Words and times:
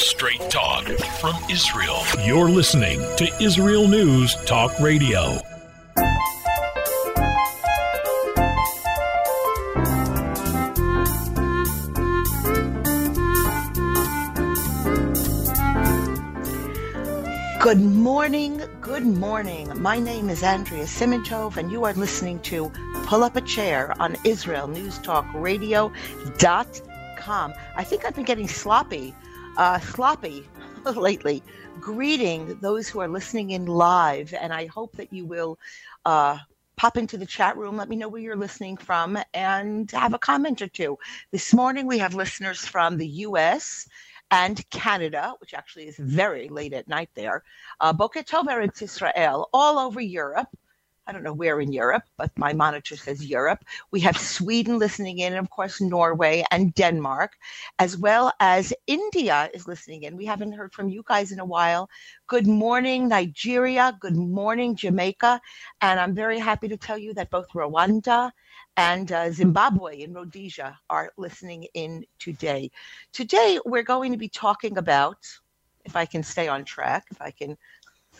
Straight 0.00 0.40
talk 0.48 0.84
from 1.20 1.34
Israel. 1.50 2.00
You're 2.24 2.48
listening 2.48 3.00
to 3.18 3.30
Israel 3.38 3.86
News 3.86 4.34
Talk 4.46 4.72
Radio. 4.80 5.38
Good 17.60 17.82
morning, 17.82 18.62
good 18.80 19.04
morning. 19.04 19.70
My 19.82 19.98
name 19.98 20.30
is 20.30 20.42
Andrea 20.42 20.84
Simantov, 20.84 21.58
and 21.58 21.70
you 21.70 21.84
are 21.84 21.92
listening 21.92 22.40
to 22.40 22.72
Pull 23.04 23.22
Up 23.22 23.36
a 23.36 23.42
Chair 23.42 23.94
on 24.00 24.16
Israel 24.24 24.66
News 24.66 24.96
Talk 24.98 25.26
Radio.com. 25.34 25.92
I 27.76 27.84
think 27.84 28.06
I've 28.06 28.14
been 28.14 28.24
getting 28.24 28.48
sloppy, 28.48 29.14
uh, 29.56 29.78
sloppy 29.80 30.48
lately, 30.96 31.42
greeting 31.80 32.58
those 32.60 32.88
who 32.88 33.00
are 33.00 33.08
listening 33.08 33.50
in 33.50 33.66
live, 33.66 34.34
and 34.34 34.52
I 34.52 34.66
hope 34.66 34.96
that 34.96 35.12
you 35.12 35.24
will 35.24 35.58
uh, 36.04 36.38
pop 36.76 36.96
into 36.96 37.16
the 37.18 37.26
chat 37.26 37.56
room. 37.56 37.76
Let 37.76 37.88
me 37.88 37.96
know 37.96 38.08
where 38.08 38.22
you're 38.22 38.36
listening 38.36 38.76
from 38.76 39.18
and 39.34 39.90
have 39.90 40.14
a 40.14 40.18
comment 40.18 40.62
or 40.62 40.68
two. 40.68 40.98
This 41.30 41.52
morning 41.52 41.86
we 41.86 41.98
have 41.98 42.14
listeners 42.14 42.66
from 42.66 42.96
the 42.96 43.08
U.S 43.08 43.86
and 44.30 44.68
Canada, 44.70 45.34
which 45.38 45.54
actually 45.54 45.88
is 45.88 45.96
very 45.96 46.48
late 46.48 46.72
at 46.72 46.88
night 46.88 47.10
there, 47.14 47.42
uh, 47.80 47.92
Boker 47.92 48.22
Tov 48.22 48.82
Israel, 48.82 49.48
all 49.52 49.78
over 49.78 50.00
Europe. 50.00 50.48
I 51.06 51.12
don't 51.12 51.24
know 51.24 51.32
where 51.32 51.60
in 51.60 51.72
Europe, 51.72 52.04
but 52.16 52.30
my 52.38 52.52
monitor 52.52 52.94
says 52.96 53.24
Europe. 53.24 53.64
We 53.90 54.00
have 54.00 54.16
Sweden 54.16 54.78
listening 54.78 55.18
in, 55.18 55.32
and 55.32 55.44
of 55.44 55.50
course, 55.50 55.80
Norway 55.80 56.44
and 56.50 56.72
Denmark, 56.74 57.32
as 57.78 57.96
well 57.96 58.32
as 58.38 58.72
India 58.86 59.50
is 59.52 59.66
listening 59.66 60.04
in. 60.04 60.16
We 60.16 60.26
haven't 60.26 60.52
heard 60.52 60.72
from 60.72 60.88
you 60.88 61.02
guys 61.06 61.32
in 61.32 61.40
a 61.40 61.44
while. 61.44 61.90
Good 62.28 62.46
morning, 62.46 63.08
Nigeria. 63.08 63.96
Good 64.00 64.16
morning, 64.16 64.76
Jamaica. 64.76 65.40
And 65.80 65.98
I'm 65.98 66.14
very 66.14 66.38
happy 66.38 66.68
to 66.68 66.76
tell 66.76 66.98
you 66.98 67.12
that 67.14 67.30
both 67.30 67.48
Rwanda 67.54 68.30
and 68.76 69.10
uh, 69.10 69.32
Zimbabwe 69.32 70.02
and 70.02 70.14
Rhodesia 70.14 70.78
are 70.88 71.12
listening 71.16 71.66
in 71.74 72.04
today. 72.18 72.70
Today, 73.12 73.58
we're 73.64 73.82
going 73.82 74.12
to 74.12 74.18
be 74.18 74.28
talking 74.28 74.78
about, 74.78 75.18
if 75.84 75.96
I 75.96 76.04
can 76.06 76.22
stay 76.22 76.46
on 76.46 76.64
track, 76.64 77.06
if 77.10 77.20
I 77.20 77.30
can 77.32 77.56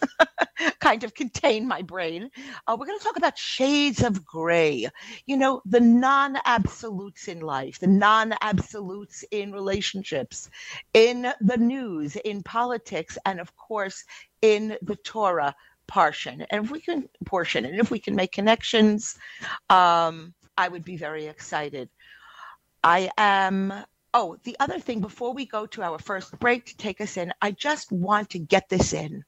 kind 0.80 1.04
of 1.04 1.14
contain 1.14 1.66
my 1.66 1.82
brain. 1.82 2.30
Uh, 2.66 2.76
we're 2.78 2.86
going 2.86 2.98
to 2.98 3.04
talk 3.04 3.16
about 3.16 3.38
shades 3.38 4.02
of 4.02 4.24
gray. 4.24 4.88
You 5.26 5.36
know, 5.36 5.62
the 5.64 5.80
non 5.80 6.38
absolutes 6.44 7.28
in 7.28 7.40
life, 7.40 7.78
the 7.78 7.86
non 7.86 8.34
absolutes 8.40 9.24
in 9.30 9.52
relationships, 9.52 10.50
in 10.94 11.32
the 11.40 11.56
news, 11.56 12.16
in 12.16 12.42
politics, 12.42 13.18
and 13.24 13.40
of 13.40 13.54
course, 13.56 14.04
in 14.42 14.76
the 14.82 14.96
Torah 14.96 15.54
portion. 15.86 16.46
And 16.50 16.64
if 16.64 16.70
we 16.70 16.80
can 16.80 17.08
portion, 17.26 17.64
and 17.64 17.78
if 17.78 17.90
we 17.90 17.98
can 17.98 18.14
make 18.14 18.32
connections, 18.32 19.16
um, 19.68 20.34
I 20.56 20.68
would 20.68 20.84
be 20.84 20.96
very 20.96 21.26
excited. 21.26 21.88
I 22.82 23.10
am. 23.18 23.72
Oh, 24.12 24.36
the 24.42 24.56
other 24.58 24.80
thing 24.80 25.00
before 25.00 25.32
we 25.34 25.46
go 25.46 25.66
to 25.66 25.82
our 25.82 25.98
first 25.98 26.36
break 26.40 26.66
to 26.66 26.76
take 26.76 27.00
us 27.00 27.16
in, 27.16 27.32
I 27.40 27.52
just 27.52 27.92
want 27.92 28.30
to 28.30 28.40
get 28.40 28.68
this 28.68 28.92
in. 28.92 29.22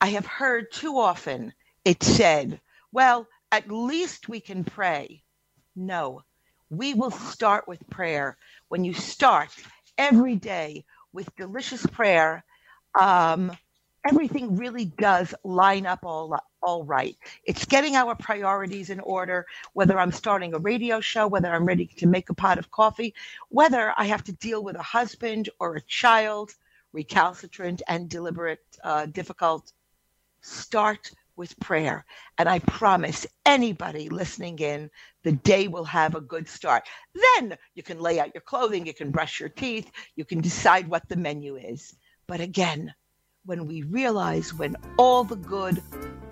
I 0.00 0.08
have 0.08 0.26
heard 0.26 0.72
too 0.72 0.98
often 0.98 1.52
it 1.84 2.02
said, 2.02 2.60
well, 2.92 3.26
at 3.52 3.70
least 3.70 4.28
we 4.28 4.40
can 4.40 4.64
pray. 4.64 5.22
No, 5.76 6.22
we 6.70 6.94
will 6.94 7.10
start 7.10 7.68
with 7.68 7.88
prayer. 7.90 8.36
When 8.68 8.84
you 8.84 8.94
start 8.94 9.50
every 9.98 10.36
day 10.36 10.84
with 11.12 11.34
delicious 11.36 11.84
prayer, 11.86 12.44
um, 12.98 13.52
everything 14.08 14.56
really 14.56 14.86
does 14.86 15.34
line 15.44 15.86
up 15.86 16.00
all 16.04 16.38
all 16.62 16.84
right. 16.84 17.16
It's 17.44 17.64
getting 17.64 17.96
our 17.96 18.14
priorities 18.14 18.90
in 18.90 19.00
order, 19.00 19.46
whether 19.72 19.98
I'm 19.98 20.12
starting 20.12 20.54
a 20.54 20.58
radio 20.58 21.00
show, 21.00 21.26
whether 21.26 21.48
I'm 21.50 21.64
ready 21.64 21.86
to 21.98 22.06
make 22.06 22.28
a 22.30 22.34
pot 22.34 22.58
of 22.58 22.70
coffee, 22.70 23.14
whether 23.48 23.94
I 23.96 24.04
have 24.06 24.24
to 24.24 24.32
deal 24.32 24.62
with 24.62 24.76
a 24.76 24.82
husband 24.82 25.48
or 25.58 25.76
a 25.76 25.80
child, 25.82 26.54
recalcitrant 26.92 27.82
and 27.88 28.10
deliberate, 28.10 28.64
uh, 28.84 29.06
difficult. 29.06 29.72
Start 30.42 31.10
with 31.36 31.58
prayer. 31.60 32.04
And 32.38 32.48
I 32.48 32.58
promise 32.60 33.26
anybody 33.46 34.08
listening 34.08 34.58
in, 34.58 34.90
the 35.24 35.32
day 35.32 35.68
will 35.68 35.84
have 35.84 36.14
a 36.14 36.20
good 36.20 36.48
start. 36.48 36.86
Then 37.38 37.56
you 37.74 37.82
can 37.82 37.98
lay 37.98 38.20
out 38.20 38.34
your 38.34 38.42
clothing, 38.42 38.86
you 38.86 38.94
can 38.94 39.10
brush 39.10 39.40
your 39.40 39.48
teeth, 39.48 39.90
you 40.16 40.24
can 40.24 40.40
decide 40.40 40.88
what 40.88 41.08
the 41.08 41.16
menu 41.16 41.56
is. 41.56 41.94
But 42.26 42.40
again, 42.40 42.94
when 43.46 43.66
we 43.66 43.82
realize 43.82 44.52
when 44.52 44.76
all 44.98 45.24
the 45.24 45.36
good, 45.36 45.82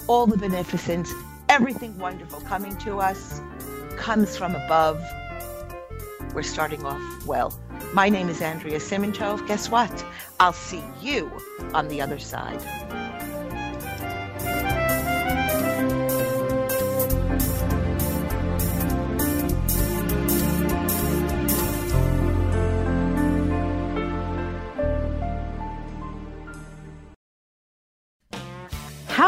all 0.06 0.26
the 0.26 0.36
beneficence, 0.36 1.10
everything 1.48 1.98
wonderful 1.98 2.40
coming 2.42 2.76
to 2.78 2.98
us 2.98 3.40
comes 3.96 4.36
from 4.36 4.54
above, 4.54 5.02
we're 6.34 6.42
starting 6.42 6.84
off 6.84 7.26
well. 7.26 7.58
My 7.94 8.10
name 8.10 8.28
is 8.28 8.42
Andrea 8.42 8.78
Simantov. 8.78 9.46
Guess 9.48 9.70
what? 9.70 10.04
I'll 10.38 10.52
see 10.52 10.82
you 11.00 11.32
on 11.72 11.88
the 11.88 12.02
other 12.02 12.18
side. 12.18 12.60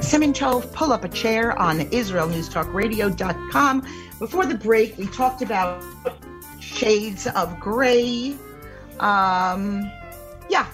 Simantov, 0.00 0.72
pull 0.72 0.92
up 0.92 1.04
a 1.04 1.08
chair 1.08 1.56
on 1.58 1.80
IsraelNewsTalkRadio.com. 1.80 3.86
Before 4.18 4.44
the 4.46 4.54
break, 4.54 4.96
we 4.98 5.06
talked 5.06 5.42
about 5.42 5.82
shades 6.60 7.26
of 7.26 7.60
gray. 7.60 8.34
Um, 9.00 9.90
yeah. 10.48 10.66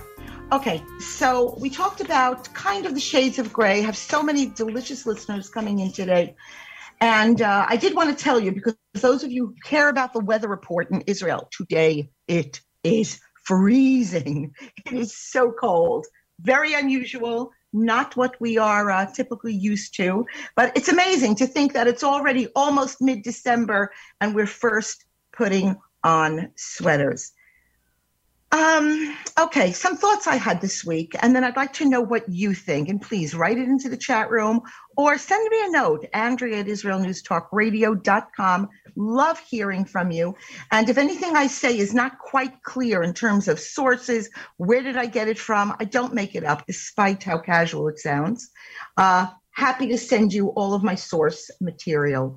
Okay. 0.53 0.83
So 0.99 1.57
we 1.61 1.71
talked 1.71 2.01
about 2.01 2.53
kind 2.55 2.87
of 2.87 2.95
the 2.95 3.01
shades 3.01 3.39
of 3.39 3.53
gray. 3.53 3.83
Have 3.83 3.97
so 3.97 4.23
many 4.23 4.47
delicious 4.47 5.07
listeners 5.07 5.49
coming 5.49 5.81
in 5.81 5.93
today. 5.93 6.35
And 7.01 7.41
uh, 7.41 7.67
I 7.69 7.77
did 7.77 7.95
want 7.95 8.17
to 8.17 8.25
tell 8.25 8.39
you 8.39 8.53
because 8.53 8.77
those 8.95 9.25
of 9.25 9.33
you 9.33 9.47
who 9.47 9.55
care 9.65 9.89
about 9.89 10.13
the 10.13 10.21
weather 10.21 10.49
report 10.49 10.91
in 10.91 11.01
Israel, 11.03 11.49
today 11.51 12.11
it 12.29 12.61
is 12.85 13.21
freezing. 13.45 14.55
It 14.87 14.93
is 14.93 15.17
so 15.17 15.53
cold, 15.53 16.07
very 16.41 16.75
unusual 16.75 17.53
not 17.73 18.17
what 18.17 18.35
we 18.41 18.59
are 18.59 18.91
uh, 18.91 19.07
typically 19.07 19.55
used 19.55 19.95
to. 19.97 20.27
But 20.57 20.77
it's 20.77 20.89
amazing 20.89 21.37
to 21.37 21.47
think 21.47 21.73
that 21.73 21.89
it's 21.89 22.05
already 22.05 22.49
almost 22.57 23.01
mid 23.01 23.23
December 23.23 23.91
and 24.21 24.35
we're 24.35 24.47
first 24.47 25.05
putting 25.33 25.77
on 26.05 26.51
sweaters. 26.57 27.33
Um, 28.53 29.17
okay, 29.39 29.71
some 29.71 29.97
thoughts 29.97 30.27
I 30.27 30.35
had 30.35 30.61
this 30.61 30.85
week, 30.85 31.15
and 31.21 31.37
then 31.37 31.45
I'd 31.45 31.57
like 31.57 31.73
to 31.75 31.89
know 31.89 32.01
what 32.01 32.29
you 32.29 32.53
think. 32.53 32.89
And 32.89 33.01
please 33.01 33.33
write 33.33 33.59
it 33.59 33.69
into 33.69 33.89
the 33.89 33.97
chat 33.97 34.29
room 34.29 34.61
or 34.97 35.17
send 35.19 35.49
me 35.49 35.67
a 35.67 35.71
note, 35.71 36.05
Andrea 36.13 36.59
at 36.59 36.67
IsraelNewsTalkRadio.com. 36.67 38.69
Love 38.97 39.41
hearing 39.49 39.85
from 39.85 40.11
you. 40.11 40.35
And 40.73 40.89
if 40.89 40.99
anything 40.99 41.37
I 41.37 41.47
say 41.47 41.79
is 41.79 41.95
not 41.95 42.19
quite 42.19 42.65
clear 42.65 43.05
in 43.05 43.15
terms 43.15 43.47
of 43.47 43.61
sources, 43.61 44.29
where 44.57 44.83
did 44.83 44.97
I 44.97 45.07
get 45.07 45.29
it 45.29 45.39
from? 45.39 45.77
I 45.79 45.85
don't 45.85 46.13
make 46.13 46.35
it 46.35 46.43
up, 46.45 46.67
despite 46.67 47.23
how 47.23 47.39
casual 47.39 47.87
it 47.87 48.01
sounds. 48.01 48.51
Uh, 48.97 49.29
happy 49.53 49.87
to 49.89 49.99
send 49.99 50.33
you 50.33 50.49
all 50.49 50.75
of 50.75 50.83
my 50.83 50.97
source 50.97 51.53
material. 51.61 52.37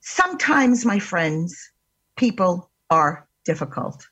Sometimes, 0.00 0.86
my 0.86 0.98
friends, 0.98 1.72
people 2.16 2.70
are 2.88 3.28
difficult. 3.44 4.06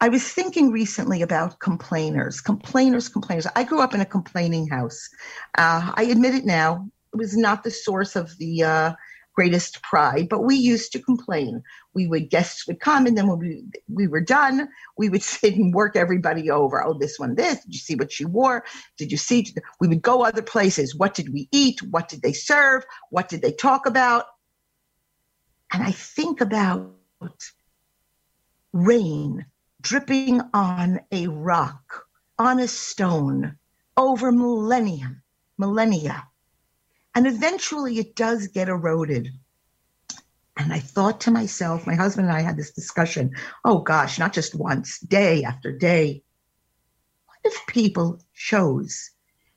I 0.00 0.10
was 0.10 0.30
thinking 0.30 0.70
recently 0.70 1.22
about 1.22 1.58
complainers, 1.60 2.40
complainers, 2.42 3.08
complainers. 3.08 3.46
I 3.56 3.64
grew 3.64 3.80
up 3.80 3.94
in 3.94 4.02
a 4.02 4.06
complaining 4.06 4.68
house. 4.68 5.08
Uh, 5.56 5.90
I 5.94 6.04
admit 6.04 6.34
it 6.34 6.44
now. 6.44 6.90
It 7.14 7.16
was 7.16 7.34
not 7.34 7.64
the 7.64 7.70
source 7.70 8.14
of 8.14 8.36
the 8.36 8.62
uh, 8.62 8.92
greatest 9.34 9.82
pride, 9.82 10.28
but 10.28 10.44
we 10.44 10.54
used 10.54 10.92
to 10.92 10.98
complain. 10.98 11.62
We 11.94 12.06
would 12.08 12.28
guests 12.28 12.66
would 12.66 12.78
come, 12.80 13.06
and 13.06 13.16
then 13.16 13.26
when 13.26 13.38
we 13.38 13.64
we 13.88 14.06
were 14.06 14.20
done, 14.20 14.68
we 14.98 15.08
would 15.08 15.22
sit 15.34 15.54
and 15.54 15.72
work 15.72 15.96
everybody 15.96 16.50
over. 16.50 16.84
Oh, 16.84 16.98
this 16.98 17.18
one, 17.18 17.34
this. 17.34 17.64
Did 17.64 17.72
you 17.72 17.80
see 17.80 17.94
what 17.94 18.12
she 18.12 18.26
wore? 18.26 18.64
Did 18.98 19.10
you 19.10 19.18
see? 19.18 19.54
We 19.80 19.88
would 19.88 20.02
go 20.02 20.24
other 20.24 20.42
places. 20.42 20.94
What 20.94 21.14
did 21.14 21.32
we 21.32 21.48
eat? 21.52 21.82
What 21.82 22.08
did 22.08 22.20
they 22.20 22.34
serve? 22.34 22.84
What 23.08 23.30
did 23.30 23.40
they 23.40 23.52
talk 23.52 23.86
about? 23.86 24.26
And 25.72 25.82
I 25.82 25.92
think 25.92 26.42
about 26.42 26.92
rain 28.74 29.46
dripping 29.86 30.40
on 30.52 30.98
a 31.12 31.28
rock, 31.28 32.06
on 32.40 32.58
a 32.58 32.66
stone, 32.66 33.56
over 33.96 34.32
millennium, 34.32 35.22
millennia. 35.58 36.26
And 37.14 37.24
eventually 37.24 37.98
it 37.98 38.16
does 38.16 38.48
get 38.48 38.68
eroded. 38.68 39.28
And 40.56 40.72
I 40.72 40.80
thought 40.80 41.20
to 41.20 41.30
myself, 41.30 41.86
my 41.86 41.94
husband 41.94 42.26
and 42.26 42.36
I 42.36 42.40
had 42.40 42.56
this 42.56 42.72
discussion. 42.72 43.30
Oh 43.64 43.78
gosh, 43.78 44.18
not 44.18 44.32
just 44.32 44.56
once, 44.56 44.98
day 44.98 45.44
after 45.44 45.70
day. 45.70 46.24
What 47.26 47.52
if 47.52 47.66
people 47.68 48.20
chose 48.34 49.10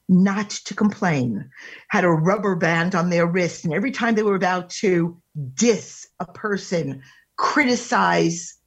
not 0.10 0.52
to 0.52 0.76
complain, 0.76 1.50
had 1.88 2.04
a 2.04 2.10
rubber 2.10 2.56
band 2.56 2.94
on 2.94 3.10
their 3.10 3.26
wrist, 3.26 3.66
and 3.66 3.74
every 3.74 3.92
time 3.92 4.14
they 4.14 4.24
were 4.24 4.36
about 4.36 4.70
to 4.70 5.20
diss 5.56 6.08
a 6.20 6.26
person, 6.26 7.02
criticize 7.36 8.59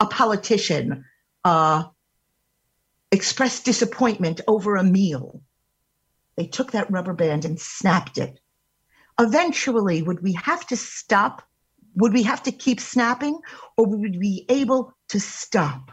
a 0.00 0.06
politician, 0.06 1.04
uh, 1.44 1.84
express 3.12 3.62
disappointment 3.62 4.40
over 4.46 4.76
a 4.76 4.82
meal, 4.82 5.40
they 6.36 6.46
took 6.46 6.72
that 6.72 6.90
rubber 6.90 7.14
band 7.14 7.44
and 7.44 7.60
snapped 7.60 8.18
it. 8.18 8.40
Eventually, 9.20 10.02
would 10.02 10.22
we 10.22 10.32
have 10.32 10.66
to 10.66 10.76
stop? 10.76 11.42
Would 11.96 12.12
we 12.12 12.24
have 12.24 12.42
to 12.44 12.52
keep 12.52 12.80
snapping, 12.80 13.38
or 13.76 13.86
would 13.86 14.00
we 14.00 14.18
be 14.18 14.46
able 14.48 14.92
to 15.10 15.20
stop? 15.20 15.92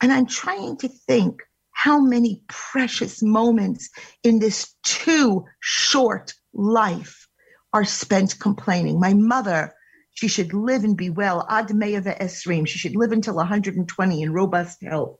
And 0.00 0.12
I'm 0.12 0.26
trying 0.26 0.76
to 0.78 0.88
think 0.88 1.42
how 1.72 2.00
many 2.00 2.42
precious 2.48 3.22
moments 3.22 3.90
in 4.22 4.38
this 4.38 4.74
too 4.82 5.44
short 5.60 6.32
life 6.54 7.28
are 7.72 7.84
spent 7.84 8.38
complaining. 8.38 8.98
My 9.00 9.14
mother, 9.14 9.74
she 10.16 10.28
should 10.28 10.54
live 10.54 10.82
and 10.82 10.96
be 10.96 11.10
well. 11.10 11.46
Ad 11.50 11.74
me'ava 11.74 12.14
esrim. 12.14 12.66
She 12.66 12.78
should 12.78 12.96
live 12.96 13.12
until 13.12 13.34
120 13.34 14.22
in 14.22 14.32
robust 14.32 14.82
health. 14.82 15.18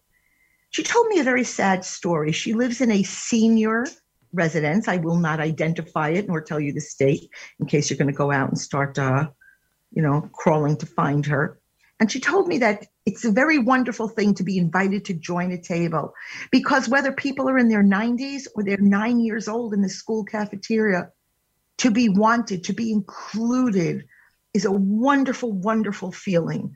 She 0.70 0.82
told 0.82 1.08
me 1.08 1.20
a 1.20 1.24
very 1.24 1.44
sad 1.44 1.84
story. 1.84 2.32
She 2.32 2.54
lives 2.54 2.80
in 2.80 2.90
a 2.90 3.02
senior 3.02 3.84
residence. 4.32 4.88
I 4.88 4.96
will 4.96 5.18
not 5.18 5.38
identify 5.38 6.08
it 6.10 6.26
nor 6.26 6.40
tell 6.40 6.58
you 6.58 6.72
the 6.72 6.80
state 6.80 7.28
in 7.60 7.66
case 7.66 7.90
you're 7.90 7.98
going 7.98 8.10
to 8.10 8.16
go 8.16 8.32
out 8.32 8.48
and 8.48 8.58
start, 8.58 8.98
uh, 8.98 9.28
you 9.92 10.00
know, 10.00 10.30
crawling 10.32 10.78
to 10.78 10.86
find 10.86 11.26
her. 11.26 11.60
And 12.00 12.10
she 12.10 12.18
told 12.18 12.48
me 12.48 12.56
that 12.58 12.86
it's 13.04 13.26
a 13.26 13.30
very 13.30 13.58
wonderful 13.58 14.08
thing 14.08 14.32
to 14.34 14.44
be 14.44 14.56
invited 14.56 15.04
to 15.06 15.14
join 15.14 15.52
a 15.52 15.60
table 15.60 16.14
because 16.50 16.88
whether 16.88 17.12
people 17.12 17.50
are 17.50 17.58
in 17.58 17.68
their 17.68 17.84
90s 17.84 18.46
or 18.54 18.64
they're 18.64 18.78
nine 18.78 19.20
years 19.20 19.46
old 19.46 19.74
in 19.74 19.82
the 19.82 19.90
school 19.90 20.24
cafeteria, 20.24 21.10
to 21.78 21.90
be 21.90 22.08
wanted, 22.08 22.64
to 22.64 22.72
be 22.72 22.90
included 22.90 24.06
is 24.56 24.64
a 24.64 24.72
wonderful, 24.72 25.52
wonderful 25.52 26.10
feeling. 26.10 26.74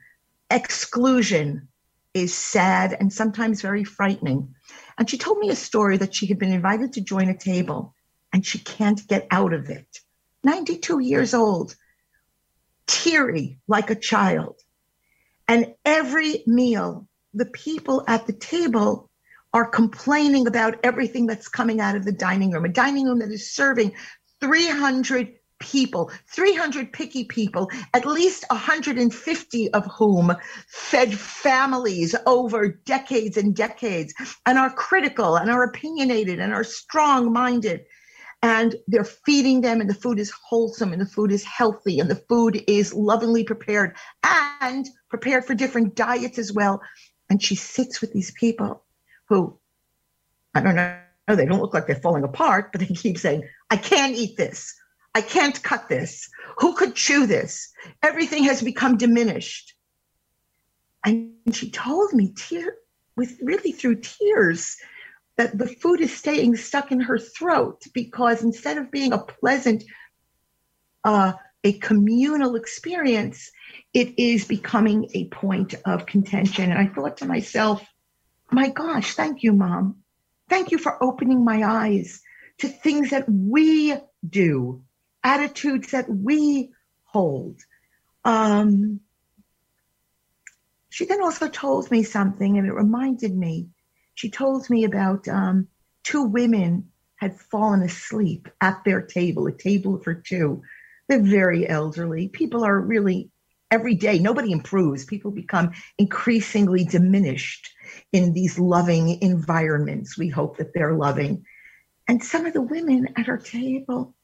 Exclusion 0.50 1.69
is 2.12 2.35
sad 2.35 2.94
and 3.00 3.11
sometimes 3.11 3.62
very 3.62 3.85
frightening. 3.85 4.55
And 4.99 5.09
she 5.09 5.17
told 5.17 5.38
me 5.38 5.49
a 5.49 5.56
story 5.56 5.97
that 5.97 6.15
she 6.15 6.27
had 6.27 6.38
been 6.38 6.53
invited 6.53 6.93
to 6.93 7.00
join 7.00 7.31
a 7.31 7.37
table 7.37 7.94
and 8.35 8.44
she 8.44 8.59
can't 8.59 9.09
get 9.09 9.27
out 9.31 9.55
of 9.55 9.71
it. 9.71 10.00
92 10.44 10.99
years 10.99 11.32
old, 11.32 11.75
teary 12.87 13.59
like 13.67 13.88
a 13.88 13.94
child. 13.94 14.56
And 15.49 15.75
every 15.87 16.44
meal, 16.47 17.09
the 17.33 17.47
people 17.47 18.05
at 18.06 18.26
the 18.26 18.35
table 18.35 19.09
are 19.55 19.67
complaining 19.67 20.47
about 20.47 20.81
everything 20.85 21.26
that's 21.26 21.49
coming 21.49 21.81
out 21.81 21.97
of 21.97 22.05
the 22.05 22.12
dining 22.12 22.50
room, 22.50 22.67
a 22.67 22.69
dining 22.69 23.06
room 23.06 23.21
that 23.21 23.33
is 23.33 23.50
serving 23.50 23.94
300 24.41 25.40
people, 25.61 26.11
300 26.35 26.93
picky 26.93 27.25
people, 27.25 27.71
at 27.95 28.05
least 28.05 28.45
150 28.51 29.73
of 29.73 29.87
whom 29.87 30.35
fed 30.67 31.15
families 31.15 32.17
over 32.27 32.69
decades 32.85 33.37
and 33.37 33.55
decades 33.55 34.12
and 34.47 34.59
are 34.59 34.73
critical 34.73 35.37
and 35.37 35.51
are 35.51 35.62
opinionated 35.62 36.41
and 36.41 36.53
are 36.53 36.65
strong 36.65 37.33
minded. 37.33 37.83
And 38.43 38.75
they're 38.89 39.05
feeding 39.05 39.61
them, 39.61 39.83
and 39.83 39.91
the 39.91 39.95
food 39.95 40.19
is 40.19 40.33
wholesome, 40.49 40.95
and 40.95 41.03
the 41.03 41.07
food 41.07 41.31
is 41.31 41.45
healthy, 41.45 42.01
and 42.01 42.11
the 42.11 42.17
food 42.17 42.65
is 42.67 42.95
lovingly 42.95 43.45
prepared 43.45 43.95
and 44.62 44.89
prepared 45.11 45.45
for 45.45 45.55
different 45.55 45.95
diets 45.95 46.39
as 46.39 46.51
well. 46.51 46.81
And 47.29 47.43
she 47.43 47.55
sits 47.55 48.01
with 48.01 48.15
these 48.15 48.31
people 48.31 48.83
who, 49.29 49.59
I 50.55 50.62
don't 50.62 50.75
know, 50.75 50.97
they 51.29 51.45
don't 51.45 51.61
look 51.61 51.75
like 51.75 51.87
they're 51.87 51.97
falling 51.97 52.25
apart, 52.25 52.73
but 52.73 52.81
they 52.81 52.87
keep 52.87 53.19
saying, 53.19 53.47
I 53.69 53.77
can't 53.77 54.17
eat 54.17 54.39
this. 54.39 54.75
I 55.15 55.23
can't 55.23 55.61
cut 55.62 55.89
this. 55.89 56.29
Who 56.59 56.75
could 56.75 56.95
chew 56.95 57.27
this? 57.27 57.73
Everything 58.03 58.45
has 58.45 58.62
become 58.62 58.97
diminished. 58.97 59.75
And 61.05 61.33
she 61.53 61.71
told 61.71 62.12
me, 62.12 62.33
tear, 62.37 62.77
with 63.17 63.39
really 63.43 63.73
through 63.73 64.01
tears, 64.01 64.77
that 65.37 65.57
the 65.57 65.67
food 65.67 66.01
is 66.01 66.15
staying 66.15 66.57
stuck 66.57 66.93
in 66.93 67.01
her 67.01 67.19
throat 67.19 67.83
because 67.95 68.43
instead 68.43 68.77
of 68.79 68.91
being 68.91 69.12
a 69.12 69.19
pleasant, 69.19 69.83
uh, 71.05 71.33
a 71.65 71.73
communal 71.79 72.57
experience, 72.57 73.51
it 73.93 74.19
is 74.19 74.45
becoming 74.45 75.09
a 75.15 75.29
point 75.29 75.75
of 75.87 76.07
contention. 76.07 76.71
And 76.71 76.79
I 76.79 76.93
thought 76.93 77.17
to 77.19 77.27
myself, 77.27 77.85
my 78.51 78.69
gosh, 78.69 79.15
thank 79.15 79.43
you, 79.43 79.53
mom. 79.53 79.97
Thank 80.49 80.71
you 80.71 80.79
for 80.79 81.03
opening 81.03 81.45
my 81.45 81.62
eyes 81.62 82.21
to 82.59 82.69
things 82.69 83.11
that 83.11 83.25
we 83.29 83.95
do 84.29 84.83
attitudes 85.23 85.93
that 85.93 86.09
we 86.09 86.71
hold. 87.05 87.61
Um, 88.25 89.01
she 90.89 91.05
then 91.05 91.23
also 91.23 91.49
told 91.49 91.91
me 91.91 92.03
something, 92.03 92.59
and 92.59 92.67
it 92.67 92.73
reminded 92.73 93.37
me. 93.37 93.69
She 94.15 94.31
told 94.31 94.69
me 94.69 94.85
about 94.85 95.29
um, 95.29 95.69
two 96.03 96.25
women 96.25 96.91
had 97.17 97.39
fallen 97.39 97.83
asleep 97.83 98.49
at 98.61 98.83
their 98.85 99.03
table, 99.03 99.47
a 99.47 99.53
table 99.53 99.99
for 99.99 100.15
two. 100.15 100.62
They're 101.09 101.23
very 101.23 101.69
elderly. 101.69 102.29
People 102.29 102.65
are 102.65 102.81
really 102.81 103.31
every 103.71 103.95
day, 103.95 104.19
nobody 104.19 104.53
improves. 104.53 105.05
People 105.05 105.31
become 105.31 105.73
increasingly 105.97 106.85
diminished 106.85 107.71
in 108.12 108.33
these 108.33 108.59
loving 108.59 109.23
environments. 109.23 110.19
We 110.19 110.29
hope 110.29 110.57
that 110.59 110.75
they're 110.75 110.95
loving. 110.95 111.45
And 112.09 112.23
some 112.23 112.47
of 112.47 112.53
the 112.53 112.62
women 112.62 113.11
at 113.17 113.29
our 113.29 113.39
table 113.39 114.15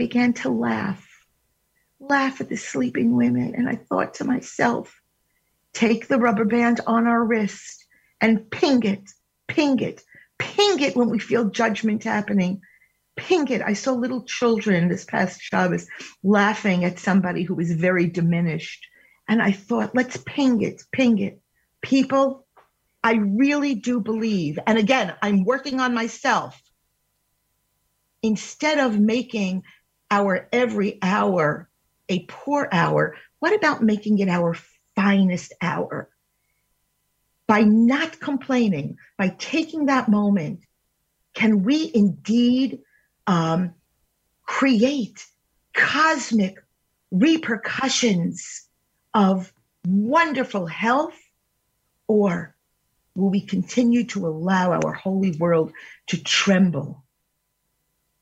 began 0.00 0.32
to 0.32 0.48
laugh, 0.48 1.06
laugh 2.00 2.40
at 2.40 2.48
the 2.48 2.56
sleeping 2.56 3.14
women. 3.14 3.54
And 3.54 3.68
I 3.68 3.76
thought 3.76 4.14
to 4.14 4.24
myself, 4.24 4.98
take 5.74 6.08
the 6.08 6.16
rubber 6.16 6.46
band 6.46 6.80
on 6.86 7.06
our 7.06 7.22
wrist 7.22 7.84
and 8.18 8.50
ping 8.50 8.82
it, 8.84 9.10
ping 9.46 9.78
it, 9.80 10.02
ping 10.38 10.80
it 10.80 10.96
when 10.96 11.10
we 11.10 11.18
feel 11.18 11.50
judgment 11.50 12.04
happening. 12.04 12.62
Ping 13.14 13.48
it. 13.48 13.60
I 13.60 13.74
saw 13.74 13.92
little 13.92 14.24
children 14.24 14.88
this 14.88 15.04
past 15.04 15.42
Shabbos 15.42 15.86
laughing 16.22 16.86
at 16.86 16.98
somebody 16.98 17.42
who 17.42 17.54
was 17.54 17.70
very 17.70 18.06
diminished. 18.06 18.86
And 19.28 19.42
I 19.42 19.52
thought, 19.52 19.94
let's 19.94 20.16
ping 20.16 20.62
it, 20.62 20.82
ping 20.92 21.18
it. 21.18 21.42
People, 21.82 22.46
I 23.04 23.16
really 23.16 23.74
do 23.74 24.00
believe, 24.00 24.58
and 24.66 24.78
again, 24.78 25.12
I'm 25.20 25.44
working 25.44 25.78
on 25.78 25.92
myself. 25.92 26.58
Instead 28.22 28.78
of 28.78 28.98
making 28.98 29.62
our 30.10 30.48
every 30.52 30.98
hour 31.02 31.68
a 32.10 32.24
poor 32.28 32.68
hour, 32.72 33.16
what 33.38 33.54
about 33.54 33.82
making 33.82 34.18
it 34.18 34.28
our 34.28 34.54
finest 34.96 35.52
hour? 35.62 36.10
By 37.46 37.62
not 37.62 38.20
complaining, 38.20 38.98
by 39.16 39.28
taking 39.28 39.86
that 39.86 40.08
moment, 40.08 40.60
can 41.34 41.62
we 41.62 41.90
indeed 41.94 42.80
um, 43.26 43.74
create 44.42 45.24
cosmic 45.72 46.56
repercussions 47.12 48.66
of 49.14 49.52
wonderful 49.86 50.66
health? 50.66 51.16
Or 52.08 52.56
will 53.14 53.30
we 53.30 53.40
continue 53.40 54.04
to 54.06 54.26
allow 54.26 54.72
our 54.72 54.92
holy 54.92 55.32
world 55.32 55.72
to 56.08 56.22
tremble? 56.22 57.04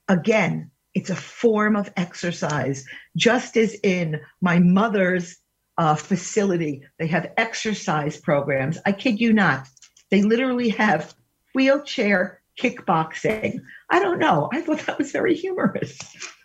Again, 0.07 0.71
it's 0.99 1.11
a 1.11 1.17
form 1.17 1.77
of 1.77 1.93
exercise, 1.97 2.85
just 3.17 3.57
as 3.57 3.77
in 3.85 4.21
my 4.41 4.59
mother's 4.59 5.37
uh, 5.77 5.95
facility. 5.95 6.83
They 6.99 7.07
have 7.07 7.31
exercise 7.37 8.17
programs. 8.17 8.79
I 8.85 8.91
kid 8.91 9.21
you 9.21 9.33
not. 9.33 9.69
They 10.11 10.23
literally 10.23 10.71
have 10.71 11.15
wheelchair 11.55 12.43
kickboxing. 12.61 13.61
I 13.89 14.01
don't 14.01 14.19
know. 14.19 14.51
I 14.53 14.61
thought 14.61 14.81
that 14.87 14.99
was 14.99 15.13
very 15.13 15.37
humorous. 15.37 15.97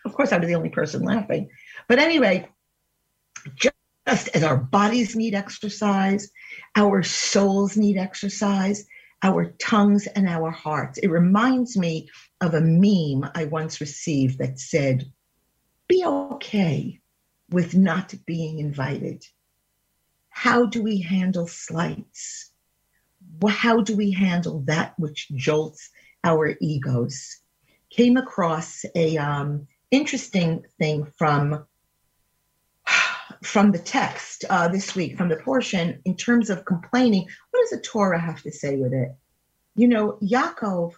Of 0.05 0.13
course, 0.13 0.31
I 0.31 0.37
was 0.37 0.47
the 0.47 0.55
only 0.55 0.69
person 0.69 1.01
laughing. 1.01 1.49
But 1.87 1.97
anyway, 1.97 2.47
just 3.55 3.73
as 4.05 4.43
our 4.43 4.57
bodies 4.57 5.15
need 5.15 5.33
exercise, 5.33 6.29
our 6.75 7.01
souls 7.01 7.75
need 7.75 7.97
exercise, 7.97 8.85
our 9.23 9.45
tongues 9.57 10.05
and 10.05 10.27
our 10.27 10.51
hearts. 10.51 10.99
It 10.99 11.07
reminds 11.07 11.77
me 11.77 12.09
of 12.41 12.53
a 12.53 12.61
meme 12.61 13.31
I 13.33 13.45
once 13.45 13.79
received 13.79 14.37
that 14.39 14.59
said, 14.59 15.11
Be 15.87 16.03
okay 16.05 16.99
with 17.49 17.73
not 17.73 18.13
being 18.25 18.59
invited. 18.59 19.25
How 20.29 20.65
do 20.65 20.83
we 20.83 20.99
handle 20.99 21.47
slights? 21.47 22.51
How 23.47 23.81
do 23.81 23.95
we 23.95 24.11
handle 24.11 24.61
that 24.65 24.93
which 24.97 25.29
jolts 25.35 25.89
our 26.23 26.55
egos? 26.59 27.39
Came 27.89 28.17
across 28.17 28.83
a 28.95 29.17
um, 29.17 29.67
interesting 29.91 30.65
thing 30.79 31.05
from 31.17 31.65
from 33.43 33.71
the 33.71 33.79
text 33.79 34.43
uh, 34.49 34.67
this 34.67 34.95
week, 34.95 35.17
from 35.17 35.29
the 35.29 35.37
portion 35.37 36.01
in 36.03 36.17
terms 36.17 36.49
of 36.49 36.65
complaining. 36.65 37.27
Does 37.63 37.69
the 37.69 37.79
Torah 37.79 38.19
have 38.19 38.41
to 38.41 38.51
say 38.51 38.75
with 38.75 38.91
it? 38.91 39.15
You 39.75 39.87
know, 39.87 40.17
Yaakov 40.21 40.95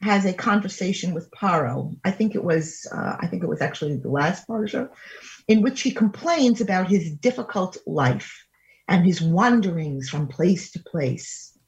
has 0.00 0.24
a 0.24 0.32
conversation 0.32 1.12
with 1.12 1.30
Paro. 1.30 1.94
I 2.02 2.10
think 2.10 2.34
it 2.34 2.42
was, 2.42 2.86
uh, 2.90 3.16
I 3.20 3.26
think 3.26 3.42
it 3.42 3.48
was 3.48 3.60
actually 3.60 3.96
the 3.96 4.08
last 4.08 4.48
parsha, 4.48 4.88
in 5.46 5.60
which 5.60 5.82
he 5.82 5.90
complains 5.90 6.62
about 6.62 6.88
his 6.88 7.10
difficult 7.10 7.76
life 7.86 8.46
and 8.88 9.04
his 9.04 9.20
wanderings 9.20 10.08
from 10.08 10.26
place 10.26 10.70
to 10.70 10.82
place. 10.82 11.58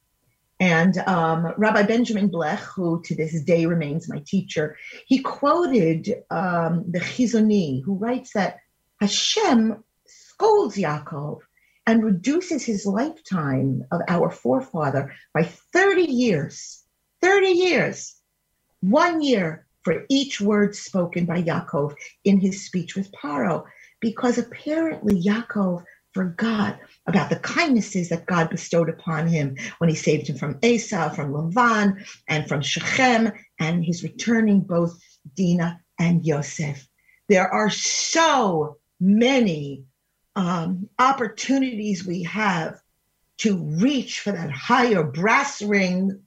And 0.58 0.96
um, 0.96 1.52
Rabbi 1.58 1.82
Benjamin 1.82 2.30
Blech, 2.30 2.60
who 2.60 3.02
to 3.04 3.14
this 3.14 3.38
day 3.42 3.66
remains 3.66 4.08
my 4.08 4.22
teacher, 4.26 4.78
he 5.06 5.18
quoted 5.18 6.22
um, 6.30 6.84
the 6.90 7.00
Chizkuni, 7.00 7.84
who 7.84 7.96
writes 7.96 8.32
that 8.32 8.60
Hashem 8.98 9.84
scolds 10.06 10.76
Yaakov 10.76 11.40
and 11.86 12.04
reduces 12.04 12.64
his 12.64 12.86
lifetime 12.86 13.82
of 13.90 14.00
our 14.08 14.30
forefather 14.30 15.12
by 15.34 15.44
30 15.44 16.02
years. 16.02 16.84
30 17.20 17.48
years. 17.48 18.16
One 18.80 19.22
year 19.22 19.66
for 19.82 20.04
each 20.08 20.40
word 20.40 20.74
spoken 20.74 21.24
by 21.24 21.42
Yaakov 21.42 21.94
in 22.24 22.40
his 22.40 22.64
speech 22.64 22.94
with 22.94 23.12
Paro, 23.12 23.64
because 24.00 24.38
apparently 24.38 25.20
Yaakov 25.20 25.84
forgot 26.12 26.78
about 27.06 27.30
the 27.30 27.36
kindnesses 27.36 28.10
that 28.10 28.26
God 28.26 28.50
bestowed 28.50 28.88
upon 28.88 29.26
him 29.26 29.56
when 29.78 29.88
he 29.88 29.96
saved 29.96 30.28
him 30.28 30.36
from 30.36 30.58
Esau, 30.62 31.10
from 31.10 31.32
Lavan, 31.32 32.04
and 32.28 32.46
from 32.46 32.60
Shechem, 32.60 33.32
and 33.58 33.84
he's 33.84 34.02
returning 34.02 34.60
both 34.60 34.98
Dinah 35.34 35.80
and 35.98 36.24
Yosef. 36.24 36.86
There 37.28 37.48
are 37.48 37.70
so 37.70 38.76
many 39.00 39.84
um, 40.36 40.88
opportunities 40.98 42.06
we 42.06 42.22
have 42.24 42.80
to 43.38 43.56
reach 43.56 44.20
for 44.20 44.32
that 44.32 44.50
higher 44.50 45.02
brass 45.02 45.62
ring. 45.62 46.20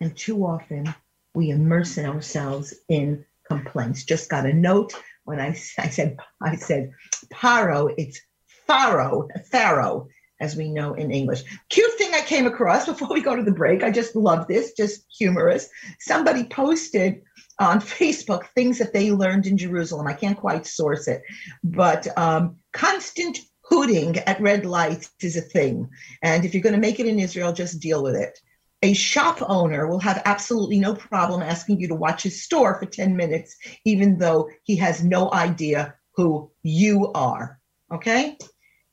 And 0.00 0.16
too 0.16 0.44
often 0.46 0.94
we 1.34 1.50
immerse 1.50 1.98
ourselves 1.98 2.74
in 2.88 3.24
complaints. 3.46 4.04
Just 4.04 4.30
got 4.30 4.46
a 4.46 4.52
note 4.52 4.94
when 5.24 5.40
I, 5.40 5.48
I 5.78 5.88
said 5.88 6.18
I 6.40 6.56
said 6.56 6.92
paro, 7.32 7.92
it's 7.96 8.20
pharaoh, 8.66 9.28
pharaoh, 9.50 10.08
as 10.40 10.56
we 10.56 10.70
know 10.70 10.94
in 10.94 11.10
English. 11.10 11.42
Cute 11.68 11.92
thing 11.94 12.14
I 12.14 12.22
came 12.22 12.46
across 12.46 12.86
before 12.86 13.12
we 13.12 13.20
go 13.20 13.36
to 13.36 13.42
the 13.42 13.52
break. 13.52 13.82
I 13.82 13.90
just 13.90 14.16
love 14.16 14.46
this, 14.46 14.72
just 14.72 15.04
humorous. 15.16 15.68
Somebody 15.98 16.44
posted 16.44 17.22
on 17.58 17.80
Facebook 17.80 18.46
things 18.54 18.78
that 18.78 18.92
they 18.92 19.12
learned 19.12 19.46
in 19.46 19.58
Jerusalem. 19.58 20.06
I 20.06 20.14
can't 20.14 20.38
quite 20.38 20.66
source 20.66 21.08
it, 21.08 21.22
but 21.62 22.06
um, 22.16 22.56
constant 22.72 23.38
hooting 23.62 24.18
at 24.18 24.40
red 24.40 24.66
lights 24.66 25.10
is 25.22 25.36
a 25.36 25.40
thing. 25.40 25.88
And 26.22 26.44
if 26.44 26.54
you're 26.54 26.62
going 26.62 26.74
to 26.74 26.80
make 26.80 27.00
it 27.00 27.06
in 27.06 27.20
Israel, 27.20 27.52
just 27.52 27.80
deal 27.80 28.02
with 28.02 28.16
it. 28.16 28.38
A 28.82 28.94
shop 28.94 29.42
owner 29.42 29.86
will 29.86 30.00
have 30.00 30.22
absolutely 30.24 30.80
no 30.80 30.94
problem 30.94 31.42
asking 31.42 31.80
you 31.80 31.88
to 31.88 31.94
watch 31.94 32.22
his 32.22 32.42
store 32.42 32.78
for 32.78 32.86
10 32.86 33.14
minutes, 33.14 33.56
even 33.84 34.18
though 34.18 34.48
he 34.64 34.76
has 34.76 35.04
no 35.04 35.30
idea 35.32 35.94
who 36.16 36.50
you 36.62 37.12
are. 37.12 37.60
Okay? 37.92 38.38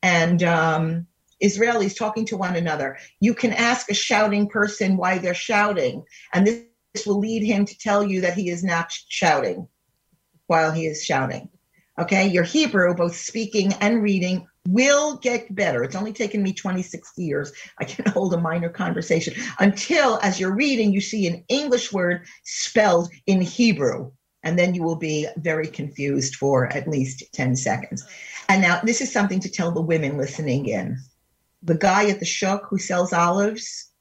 And 0.04 0.44
um, 0.44 1.08
Israelis 1.42 1.98
talking 1.98 2.26
to 2.26 2.38
one 2.38 2.56
another. 2.56 2.98
You 3.20 3.34
can 3.34 3.54
ask 3.54 3.90
a 3.90 3.96
shouting 3.96 4.48
person 4.50 4.98
why 4.98 5.18
they're 5.18 5.34
shouting, 5.34 6.04
and 6.34 6.48
this 6.48 7.06
will 7.06 7.20
lead 7.20 7.44
him 7.44 7.66
to 7.66 7.78
tell 7.78 8.04
you 8.04 8.22
that 8.22 8.34
he 8.34 8.50
is 8.50 8.64
not 8.64 8.92
shouting 9.08 9.68
while 10.48 10.72
he 10.72 10.86
is 10.86 11.04
shouting. 11.04 11.50
Okay, 12.00 12.28
your 12.28 12.44
Hebrew, 12.44 12.94
both 12.94 13.16
speaking 13.16 13.74
and 13.74 14.04
reading, 14.04 14.46
will 14.68 15.18
get 15.18 15.54
better. 15.56 15.84
It's 15.84 15.96
only 15.96 16.14
taken 16.14 16.44
me 16.44 16.54
26 16.54 17.14
years. 17.18 17.52
I 17.80 17.86
can 17.86 18.06
hold 18.12 18.34
a 18.34 18.40
minor 18.40 18.70
conversation 18.70 19.34
until, 19.60 20.20
as 20.22 20.40
you're 20.40 20.56
reading, 20.56 20.92
you 20.92 21.02
see 21.02 21.26
an 21.26 21.44
English 21.48 21.92
word 21.92 22.26
spelled 22.44 23.10
in 23.26 23.42
Hebrew. 23.42 24.12
And 24.44 24.58
then 24.58 24.76
you 24.76 24.84
will 24.84 24.96
be 24.96 25.28
very 25.38 25.68
confused 25.68 26.36
for 26.36 26.68
at 26.68 26.88
least 26.88 27.24
10 27.34 27.56
seconds. 27.56 28.06
And 28.48 28.62
now, 28.62 28.80
this 28.84 29.02
is 29.02 29.12
something 29.12 29.40
to 29.42 29.50
tell 29.50 29.72
the 29.72 29.82
women 29.82 30.18
listening 30.18 30.68
in. 30.68 31.00
The 31.64 31.76
guy 31.76 32.10
at 32.10 32.20
the 32.20 32.26
shuk 32.26 32.68
who 32.70 32.78
sells 32.78 33.12
olives, 33.12 33.92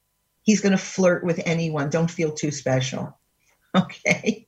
he's 0.43 0.61
going 0.61 0.73
to 0.73 0.79
flirt 0.79 1.25
with 1.25 1.41
anyone. 1.47 1.89
Don't 1.91 2.11
feel 2.11 2.33
too 2.33 2.51
special. 2.51 3.19
Okay. 3.77 4.47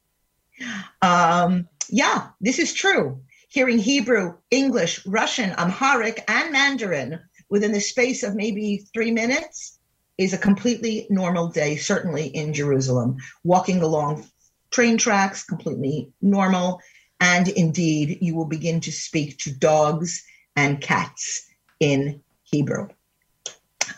Um, 1.02 1.68
yeah, 1.90 2.28
this 2.40 2.58
is 2.58 2.72
true. 2.72 3.20
Hearing 3.48 3.78
Hebrew, 3.78 4.34
English, 4.50 5.04
Russian, 5.06 5.54
Amharic, 5.58 6.22
and 6.28 6.52
Mandarin 6.52 7.20
within 7.48 7.72
the 7.72 7.80
space 7.80 8.22
of 8.22 8.34
maybe 8.34 8.84
three 8.92 9.10
minutes 9.10 9.78
is 10.18 10.32
a 10.32 10.38
completely 10.38 11.06
normal 11.08 11.48
day, 11.48 11.76
certainly 11.76 12.26
in 12.26 12.52
Jerusalem. 12.52 13.16
Walking 13.44 13.80
along 13.80 14.26
train 14.70 14.98
tracks, 14.98 15.44
completely 15.44 16.12
normal. 16.20 16.80
And 17.20 17.48
indeed, 17.48 18.18
you 18.20 18.36
will 18.36 18.46
begin 18.46 18.80
to 18.82 18.92
speak 18.92 19.38
to 19.38 19.58
dogs 19.58 20.22
and 20.54 20.80
cats 20.80 21.46
in 21.80 22.22
Hebrew. 22.44 22.88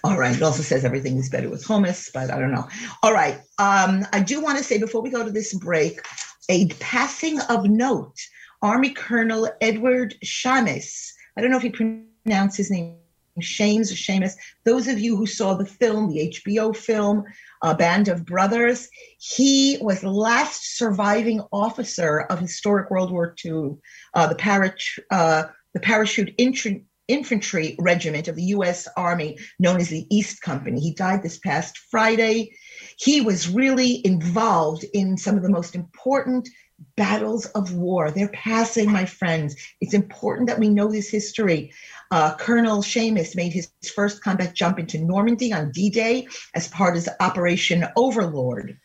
All 0.04 0.16
right. 0.16 0.36
It 0.36 0.42
also 0.42 0.62
says 0.62 0.84
everything 0.84 1.18
is 1.18 1.28
better 1.28 1.50
with 1.50 1.64
hummus, 1.64 2.10
but 2.12 2.30
I 2.30 2.38
don't 2.38 2.52
know. 2.52 2.68
All 3.02 3.12
right. 3.12 3.38
Um, 3.58 4.06
I 4.12 4.20
do 4.20 4.40
want 4.40 4.58
to 4.58 4.64
say 4.64 4.78
before 4.78 5.02
we 5.02 5.10
go 5.10 5.24
to 5.24 5.30
this 5.30 5.52
break, 5.54 6.00
a 6.48 6.68
passing 6.80 7.40
of 7.40 7.68
note. 7.68 8.16
Army 8.62 8.90
Colonel 8.90 9.48
Edward 9.60 10.14
Shamus. 10.24 11.12
I 11.36 11.40
don't 11.40 11.50
know 11.50 11.56
if 11.56 11.62
he 11.62 11.70
pronounced 11.70 12.56
his 12.56 12.70
name 12.70 12.96
Shames 13.38 13.90
or 13.90 13.94
Shamus. 13.94 14.34
Those 14.64 14.88
of 14.88 14.98
you 14.98 15.16
who 15.16 15.26
saw 15.26 15.54
the 15.54 15.64
film, 15.64 16.08
the 16.08 16.34
HBO 16.46 16.76
film, 16.76 17.24
a 17.62 17.74
Band 17.74 18.08
of 18.08 18.26
Brothers, 18.26 18.88
he 19.18 19.78
was 19.80 20.00
the 20.00 20.10
last 20.10 20.76
surviving 20.76 21.40
officer 21.52 22.20
of 22.22 22.38
historic 22.38 22.90
World 22.90 23.10
War 23.10 23.34
II, 23.44 23.76
uh, 24.14 24.26
the, 24.26 24.34
parach- 24.34 24.98
uh, 25.10 25.44
the 25.74 25.80
parachute 25.80 26.34
infantry 26.38 26.84
infantry 27.08 27.74
regiment 27.80 28.28
of 28.28 28.36
the 28.36 28.44
U.S. 28.44 28.86
Army 28.96 29.36
known 29.58 29.80
as 29.80 29.88
the 29.88 30.06
Easy 30.14 30.36
Company. 30.42 30.78
He 30.78 30.94
died 30.94 31.24
this 31.24 31.38
past 31.38 31.76
Friday. 31.90 32.52
He 33.00 33.20
was 33.20 33.48
really 33.48 34.00
involved 34.06 34.84
in 34.94 35.16
some 35.16 35.36
of 35.36 35.42
the 35.42 35.50
most 35.50 35.74
important 35.74 36.48
battles 36.96 37.46
of 37.46 37.72
war. 37.74 38.10
They're 38.10 38.28
passing, 38.28 38.90
my 38.90 39.04
friends. 39.04 39.56
It's 39.80 39.94
important 39.94 40.48
that 40.48 40.58
we 40.58 40.68
know 40.68 40.90
this 40.90 41.08
history. 41.08 41.72
Uh, 42.10 42.34
Colonel 42.36 42.82
Shamus 42.82 43.36
made 43.36 43.52
his 43.52 43.70
first 43.94 44.22
combat 44.22 44.54
jump 44.54 44.78
into 44.78 44.98
Normandy 44.98 45.52
on 45.52 45.70
D 45.70 45.90
Day 45.90 46.26
as 46.54 46.68
part 46.68 46.96
of 46.96 47.08
Operation 47.20 47.86
Overlord. 47.96 48.78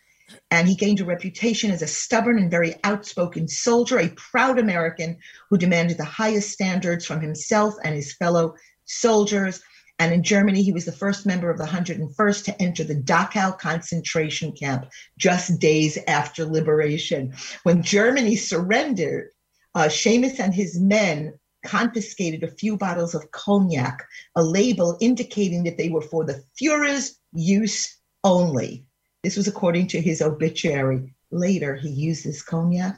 And 0.49 0.67
he 0.67 0.75
gained 0.75 0.99
a 0.99 1.05
reputation 1.05 1.71
as 1.71 1.81
a 1.81 1.87
stubborn 1.87 2.37
and 2.37 2.49
very 2.49 2.75
outspoken 2.83 3.47
soldier, 3.47 3.99
a 3.99 4.09
proud 4.09 4.59
American 4.59 5.17
who 5.49 5.57
demanded 5.57 5.97
the 5.97 6.03
highest 6.05 6.51
standards 6.51 7.05
from 7.05 7.21
himself 7.21 7.75
and 7.83 7.95
his 7.95 8.13
fellow 8.13 8.55
soldiers. 8.85 9.61
And 9.97 10.13
in 10.13 10.23
Germany, 10.23 10.61
he 10.61 10.73
was 10.73 10.85
the 10.85 10.91
first 10.91 11.25
member 11.25 11.49
of 11.49 11.57
the 11.57 11.65
101st 11.65 12.43
to 12.45 12.61
enter 12.61 12.83
the 12.83 12.95
Dachau 12.95 13.57
concentration 13.57 14.51
camp 14.51 14.89
just 15.17 15.59
days 15.59 15.97
after 16.07 16.43
liberation. 16.43 17.33
When 17.63 17.81
Germany 17.81 18.35
surrendered, 18.35 19.29
uh, 19.73 19.87
Shamus 19.87 20.39
and 20.39 20.53
his 20.53 20.79
men 20.79 21.33
confiscated 21.65 22.43
a 22.43 22.51
few 22.51 22.77
bottles 22.77 23.15
of 23.15 23.31
cognac, 23.31 24.05
a 24.35 24.43
label 24.43 24.97
indicating 24.99 25.63
that 25.63 25.77
they 25.77 25.89
were 25.89 26.01
for 26.01 26.25
the 26.25 26.43
Fuhrer's 26.59 27.17
use 27.33 27.97
only. 28.23 28.85
This 29.23 29.37
was 29.37 29.47
according 29.47 29.87
to 29.87 30.01
his 30.01 30.21
obituary. 30.21 31.15
Later, 31.31 31.75
he 31.75 31.89
used 31.89 32.25
this 32.25 32.41
cognac 32.41 32.97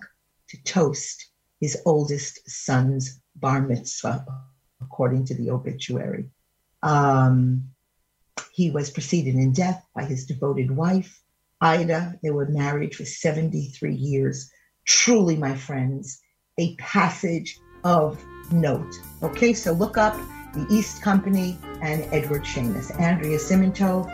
to 0.50 0.64
toast 0.64 1.32
his 1.60 1.78
oldest 1.86 2.40
son's 2.50 3.20
bar 3.36 3.62
mitzvah. 3.62 4.26
according 4.80 5.26
to 5.26 5.34
the 5.34 5.50
obituary. 5.50 6.30
Um, 6.84 7.70
he 8.54 8.72
was 8.72 8.90
preceded 8.90 9.36
in 9.36 9.54
death 9.54 9.86
by 9.96 10.04
his 10.04 10.26
devoted 10.26 10.72
wife, 10.72 11.22
Ida. 11.62 12.20
They 12.24 12.32
were 12.32 12.48
married 12.48 12.96
for 12.96 13.06
73 13.06 13.94
years. 13.94 14.52
Truly, 14.86 15.36
my 15.36 15.56
friends, 15.56 16.20
a 16.58 16.76
passage 16.76 17.60
of 17.84 18.24
note. 18.52 18.94
Okay, 19.24 19.54
so 19.54 19.72
look 19.74 19.98
up 19.98 20.16
the 20.54 20.66
Easy 20.70 21.02
Company 21.02 21.58
and 21.82 22.04
Edward 22.14 22.44
Schamus. 22.44 22.98
Andrea 23.00 23.38
Simantov, 23.38 24.08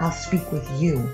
I'll 0.00 0.12
speak 0.12 0.50
with 0.52 0.68
you 0.80 1.08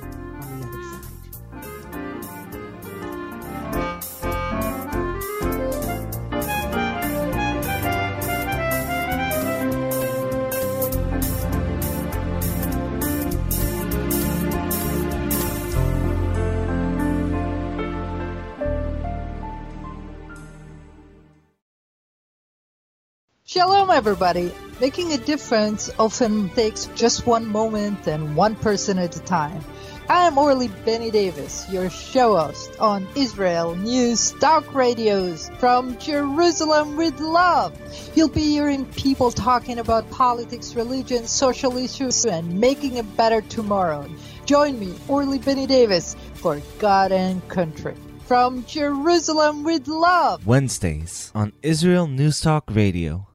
everybody. 24.07 24.53
Making 24.81 25.13
a 25.15 25.19
difference 25.19 25.91
often 25.99 26.49
takes 26.51 26.87
just 26.95 27.27
one 27.27 27.45
moment 27.45 28.07
and 28.07 28.37
one 28.37 28.55
person 28.55 29.01
at 29.01 29.17
a 29.17 29.21
time. 29.21 29.61
I 30.09 30.29
am 30.29 30.39
Orly 30.39 30.69
Benny 30.85 31.11
Davis, 31.11 31.67
your 31.73 31.91
show 31.91 32.37
host 32.37 32.79
on 32.79 33.09
Israel 33.17 33.75
News 33.75 34.31
Talk 34.31 34.73
Radios 34.73 35.51
from 35.59 35.99
Jerusalem 35.99 36.97
with 36.97 37.19
Love. 37.19 37.77
You'll 38.15 38.29
be 38.29 38.45
hearing 38.45 38.87
people 38.93 39.33
talking 39.33 39.81
about 39.81 40.09
politics, 40.13 40.77
religion, 40.77 41.27
social 41.27 41.77
issues, 41.77 42.25
and 42.25 42.61
making 42.61 43.01
a 43.01 43.03
better 43.03 43.41
tomorrow. 43.41 44.09
Join 44.45 44.79
me, 44.79 44.95
Orly 45.09 45.41
Benny 45.41 45.67
Davis, 45.67 46.15
for 46.35 46.63
God 46.79 47.11
and 47.11 47.43
Country. 47.49 47.97
From 48.27 48.65
Jerusalem 48.67 49.65
with 49.65 49.89
Love. 49.89 50.47
Wednesdays 50.47 51.33
on 51.35 51.53
Israel 51.65 52.07
News 52.07 52.41
Talk 52.41 52.71
Radio. 52.71 53.26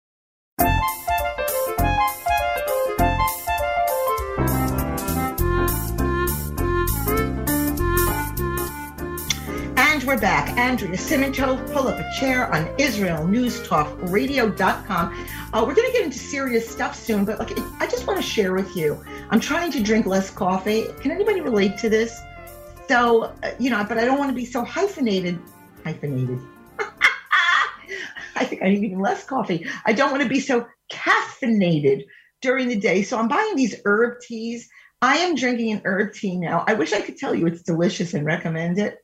And 10.01 10.07
we're 10.07 10.17
back. 10.17 10.57
Andrea 10.57 10.97
Simantov, 10.97 11.71
pull 11.71 11.87
up 11.87 11.99
a 11.99 12.11
chair 12.19 12.51
on 12.51 12.65
IsraelNewsTalkRadio.com. 12.77 15.27
Uh, 15.53 15.63
we're 15.63 15.75
going 15.75 15.91
to 15.91 15.93
get 15.93 16.03
into 16.03 16.17
serious 16.17 16.67
stuff 16.67 16.95
soon, 16.95 17.23
but 17.23 17.37
like, 17.37 17.51
I 17.79 17.85
just 17.85 18.07
want 18.07 18.19
to 18.19 18.25
share 18.25 18.55
with 18.55 18.75
you. 18.75 18.99
I'm 19.29 19.39
trying 19.39 19.71
to 19.73 19.83
drink 19.83 20.07
less 20.07 20.31
coffee. 20.31 20.87
Can 21.01 21.11
anybody 21.11 21.41
relate 21.41 21.77
to 21.77 21.87
this? 21.87 22.19
So, 22.87 23.25
uh, 23.43 23.51
you 23.59 23.69
know, 23.69 23.85
but 23.87 23.99
I 23.99 24.05
don't 24.05 24.17
want 24.17 24.31
to 24.31 24.35
be 24.35 24.43
so 24.43 24.65
hyphenated. 24.65 25.37
Hyphenated. 25.83 26.39
I 28.35 28.45
think 28.45 28.63
I 28.63 28.69
need 28.69 28.83
even 28.83 29.01
less 29.01 29.23
coffee. 29.23 29.67
I 29.85 29.93
don't 29.93 30.09
want 30.09 30.23
to 30.23 30.29
be 30.29 30.39
so 30.39 30.65
caffeinated 30.91 32.05
during 32.41 32.69
the 32.69 32.77
day. 32.77 33.03
So 33.03 33.19
I'm 33.19 33.27
buying 33.27 33.55
these 33.55 33.75
herb 33.85 34.19
teas. 34.21 34.67
I 35.03 35.17
am 35.17 35.35
drinking 35.35 35.73
an 35.73 35.83
herb 35.85 36.13
tea 36.13 36.37
now. 36.37 36.63
I 36.67 36.73
wish 36.73 36.91
I 36.91 37.01
could 37.01 37.17
tell 37.17 37.35
you 37.35 37.45
it's 37.45 37.61
delicious 37.61 38.15
and 38.15 38.25
recommend 38.25 38.79
it. 38.79 38.97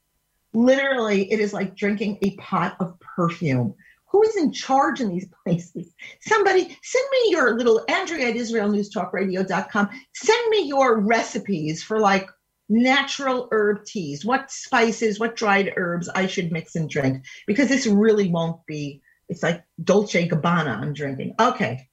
Literally, 0.57 1.31
it 1.31 1.39
is 1.39 1.53
like 1.53 1.75
drinking 1.75 2.17
a 2.23 2.35
pot 2.37 2.77
of 2.79 2.99
perfume. 2.99 3.75
Who 4.07 4.23
is 4.23 4.35
in 4.37 4.51
charge 4.51 5.01
in 5.01 5.09
these 5.09 5.27
places? 5.43 5.93
Somebody 6.21 6.75
send 6.81 7.05
me 7.11 7.31
your 7.31 7.55
little 7.55 7.85
Andrea 7.87 8.29
at 8.29 8.35
IsraelNewsTalkRadio.com. 8.35 9.89
Send 10.15 10.49
me 10.49 10.63
your 10.63 10.99
recipes 10.99 11.83
for 11.83 11.99
like 11.99 12.27
natural 12.69 13.47
herb 13.51 13.85
teas. 13.85 14.25
What 14.25 14.49
spices, 14.49 15.19
what 15.19 15.35
dried 15.35 15.73
herbs 15.77 16.09
I 16.09 16.25
should 16.25 16.51
mix 16.51 16.75
and 16.75 16.89
drink 16.89 17.23
because 17.45 17.69
this 17.69 17.85
really 17.85 18.29
won't 18.29 18.65
be 18.65 19.01
it's 19.29 19.43
like 19.43 19.63
Dolce 19.83 20.27
Gabbana 20.27 20.75
I'm 20.75 20.93
drinking. 20.93 21.35
Okay. 21.39 21.87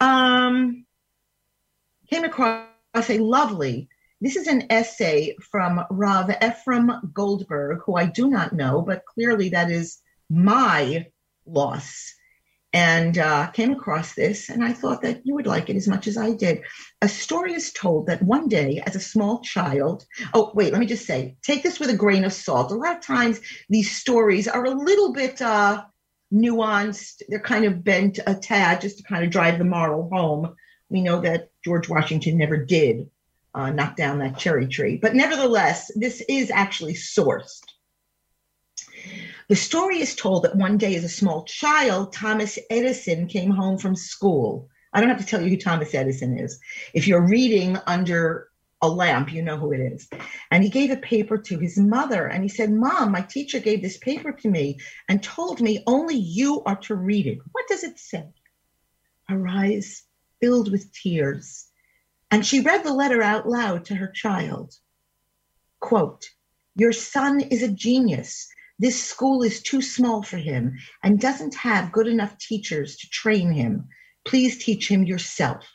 Um, 0.00 0.86
came 2.08 2.24
across 2.24 2.66
a 3.10 3.18
lovely, 3.18 3.90
this 4.22 4.36
is 4.36 4.46
an 4.46 4.66
essay 4.70 5.34
from 5.50 5.84
Rav 5.90 6.30
Ephraim 6.40 6.92
Goldberg, 7.12 7.80
who 7.84 7.96
I 7.96 8.06
do 8.06 8.30
not 8.30 8.52
know, 8.52 8.80
but 8.80 9.04
clearly 9.04 9.48
that 9.48 9.68
is 9.68 9.98
my 10.30 11.06
loss. 11.44 12.14
And 12.72 13.18
uh, 13.18 13.48
came 13.48 13.72
across 13.72 14.14
this, 14.14 14.48
and 14.48 14.62
I 14.62 14.74
thought 14.74 15.02
that 15.02 15.26
you 15.26 15.34
would 15.34 15.48
like 15.48 15.68
it 15.68 15.76
as 15.76 15.88
much 15.88 16.06
as 16.06 16.16
I 16.16 16.34
did. 16.34 16.62
A 17.02 17.08
story 17.08 17.52
is 17.52 17.72
told 17.72 18.06
that 18.06 18.22
one 18.22 18.46
day, 18.46 18.80
as 18.86 18.94
a 18.94 19.00
small 19.00 19.40
child, 19.40 20.06
oh, 20.34 20.52
wait, 20.54 20.72
let 20.72 20.78
me 20.78 20.86
just 20.86 21.04
say, 21.04 21.36
take 21.42 21.64
this 21.64 21.80
with 21.80 21.90
a 21.90 21.96
grain 21.96 22.22
of 22.24 22.32
salt. 22.32 22.70
A 22.70 22.76
lot 22.76 22.96
of 22.96 23.02
times, 23.02 23.40
these 23.68 23.90
stories 23.90 24.46
are 24.46 24.64
a 24.64 24.70
little 24.70 25.12
bit, 25.12 25.42
uh, 25.42 25.84
nuanced. 26.32 27.22
They're 27.28 27.40
kind 27.40 27.64
of 27.64 27.82
bent 27.82 28.20
a 28.24 28.36
tad 28.36 28.82
just 28.82 28.98
to 28.98 29.02
kind 29.02 29.24
of 29.24 29.32
drive 29.32 29.58
the 29.58 29.64
moral 29.64 30.08
home. 30.10 30.54
We 30.88 31.02
know 31.02 31.20
that 31.22 31.50
George 31.64 31.88
Washington 31.88 32.38
never 32.38 32.56
did 32.56 33.10
uh, 33.54 33.70
knock 33.70 33.96
down 33.96 34.18
that 34.18 34.38
cherry 34.38 34.66
tree, 34.66 34.96
but 34.96 35.14
nevertheless, 35.14 35.90
this 35.94 36.22
is 36.28 36.50
actually 36.50 36.94
sourced. 36.94 37.62
The 39.48 39.56
story 39.56 40.00
is 40.00 40.14
told 40.14 40.44
that 40.44 40.56
one 40.56 40.78
day, 40.78 40.94
as 40.94 41.04
a 41.04 41.08
small 41.08 41.44
child, 41.44 42.12
Thomas 42.12 42.58
Edison 42.70 43.26
came 43.26 43.50
home 43.50 43.76
from 43.76 43.94
school. 43.94 44.68
I 44.92 45.00
don't 45.00 45.10
have 45.10 45.20
to 45.20 45.26
tell 45.26 45.42
you 45.42 45.50
who 45.50 45.56
Thomas 45.56 45.94
Edison 45.94 46.38
is. 46.38 46.58
If 46.94 47.06
you're 47.06 47.26
reading 47.26 47.78
under 47.86 48.48
a 48.82 48.88
lamp, 48.88 49.32
you 49.32 49.42
know 49.42 49.56
who 49.56 49.72
it 49.72 49.80
is. 49.80 50.08
And 50.50 50.62
he 50.62 50.68
gave 50.68 50.90
a 50.90 50.96
paper 50.96 51.38
to 51.38 51.58
his 51.58 51.78
mother 51.78 52.26
and 52.26 52.42
he 52.42 52.48
said, 52.48 52.72
Mom, 52.72 53.12
my 53.12 53.20
teacher 53.20 53.60
gave 53.60 53.80
this 53.80 53.96
paper 53.98 54.32
to 54.32 54.50
me 54.50 54.78
and 55.08 55.22
told 55.22 55.60
me 55.60 55.82
only 55.86 56.16
you 56.16 56.62
are 56.64 56.76
to 56.76 56.96
read 56.96 57.26
it. 57.26 57.38
What 57.52 57.68
does 57.68 57.84
it 57.84 57.98
say? 57.98 58.28
Her 59.28 59.46
eyes 59.46 60.02
filled 60.40 60.70
with 60.70 60.92
tears. 60.92 61.68
And 62.32 62.46
she 62.46 62.60
read 62.60 62.82
the 62.82 62.94
letter 62.94 63.22
out 63.22 63.46
loud 63.46 63.84
to 63.84 63.94
her 63.94 64.08
child. 64.08 64.74
Quote, 65.80 66.30
Your 66.74 66.92
son 66.92 67.40
is 67.40 67.62
a 67.62 67.68
genius. 67.68 68.48
This 68.78 69.04
school 69.04 69.42
is 69.42 69.62
too 69.62 69.82
small 69.82 70.22
for 70.22 70.38
him 70.38 70.78
and 71.02 71.20
doesn't 71.20 71.54
have 71.56 71.92
good 71.92 72.06
enough 72.06 72.38
teachers 72.38 72.96
to 72.96 73.10
train 73.10 73.52
him. 73.52 73.86
Please 74.24 74.64
teach 74.64 74.90
him 74.90 75.04
yourself. 75.04 75.68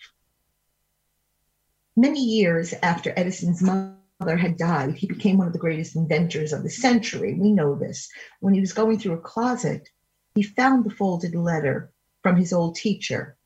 Many 1.95 2.23
years 2.23 2.73
after 2.81 3.13
Edison's 3.15 3.61
mother 3.61 4.37
had 4.37 4.57
died, 4.57 4.95
he 4.95 5.05
became 5.05 5.37
one 5.37 5.45
of 5.45 5.53
the 5.53 5.59
greatest 5.59 5.95
inventors 5.95 6.53
of 6.53 6.63
the 6.63 6.71
century. 6.71 7.35
We 7.35 7.51
know 7.51 7.75
this. 7.75 8.09
When 8.39 8.55
he 8.55 8.61
was 8.61 8.73
going 8.73 8.97
through 8.97 9.13
a 9.13 9.21
closet, 9.21 9.87
he 10.33 10.41
found 10.41 10.85
the 10.85 10.95
folded 10.95 11.35
letter 11.35 11.91
from 12.23 12.35
his 12.35 12.51
old 12.51 12.77
teacher. 12.77 13.37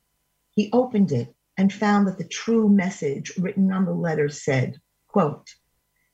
He 0.52 0.70
opened 0.72 1.12
it 1.12 1.34
and 1.56 1.72
found 1.72 2.06
that 2.06 2.18
the 2.18 2.24
true 2.24 2.68
message 2.68 3.32
written 3.38 3.72
on 3.72 3.84
the 3.84 3.92
letter 3.92 4.28
said, 4.28 4.80
quote, 5.08 5.54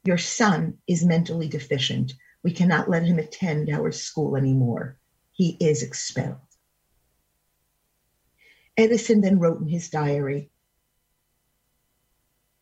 Your 0.04 0.18
son 0.18 0.78
is 0.86 1.04
mentally 1.04 1.48
deficient. 1.48 2.12
We 2.42 2.52
cannot 2.52 2.90
let 2.90 3.04
him 3.04 3.18
attend 3.18 3.70
our 3.70 3.92
school 3.92 4.36
anymore. 4.36 4.98
He 5.32 5.56
is 5.60 5.82
expelled. 5.82 6.38
Edison 8.76 9.20
then 9.20 9.38
wrote 9.38 9.60
in 9.60 9.68
his 9.68 9.88
diary, 9.88 10.50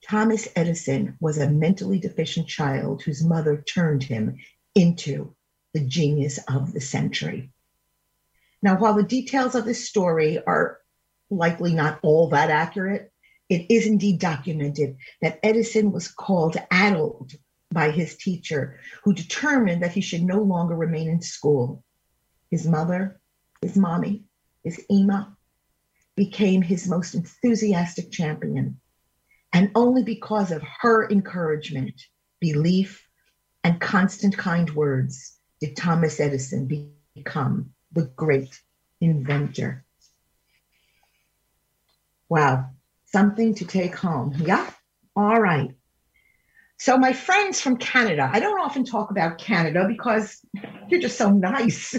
Thomas 0.02 0.46
Edison 0.54 1.16
was 1.20 1.36
a 1.36 1.50
mentally 1.50 1.98
deficient 1.98 2.46
child 2.46 3.02
whose 3.02 3.24
mother 3.24 3.60
turned 3.62 4.04
him 4.04 4.36
into 4.74 5.34
the 5.74 5.80
genius 5.80 6.38
of 6.48 6.72
the 6.72 6.80
century. 6.80 7.50
Now, 8.62 8.78
while 8.78 8.94
the 8.94 9.02
details 9.02 9.54
of 9.54 9.64
this 9.64 9.88
story 9.88 10.38
are 10.46 10.78
likely 11.30 11.74
not 11.74 11.98
all 12.02 12.28
that 12.30 12.50
accurate, 12.50 13.12
it 13.48 13.66
is 13.70 13.86
indeed 13.86 14.20
documented 14.20 14.96
that 15.22 15.38
Edison 15.42 15.92
was 15.92 16.08
called 16.08 16.56
addled 16.70 17.32
by 17.70 17.90
his 17.90 18.16
teacher, 18.16 18.78
who 19.04 19.12
determined 19.12 19.82
that 19.82 19.92
he 19.92 20.00
should 20.00 20.22
no 20.22 20.40
longer 20.42 20.74
remain 20.74 21.08
in 21.08 21.20
school. 21.20 21.84
His 22.50 22.66
mother, 22.66 23.20
his 23.60 23.76
mommy, 23.76 24.24
his 24.64 24.84
Ema 24.90 25.36
became 26.16 26.62
his 26.62 26.88
most 26.88 27.14
enthusiastic 27.14 28.10
champion. 28.10 28.80
And 29.52 29.70
only 29.74 30.02
because 30.02 30.50
of 30.50 30.62
her 30.80 31.08
encouragement, 31.08 32.00
belief, 32.40 33.06
and 33.62 33.80
constant 33.80 34.36
kind 34.36 34.70
words 34.70 35.38
did 35.60 35.76
Thomas 35.76 36.20
Edison 36.20 36.68
become 37.14 37.72
the 37.92 38.06
great 38.16 38.60
inventor. 39.00 39.85
Wow, 42.28 42.70
something 43.06 43.54
to 43.56 43.64
take 43.64 43.94
home. 43.94 44.34
Yeah, 44.38 44.68
all 45.14 45.40
right. 45.40 45.70
So, 46.78 46.98
my 46.98 47.12
friends 47.12 47.60
from 47.60 47.78
Canada, 47.78 48.28
I 48.30 48.40
don't 48.40 48.60
often 48.60 48.84
talk 48.84 49.10
about 49.10 49.38
Canada 49.38 49.86
because 49.88 50.44
you're 50.88 51.00
just 51.00 51.16
so 51.16 51.30
nice. 51.30 51.94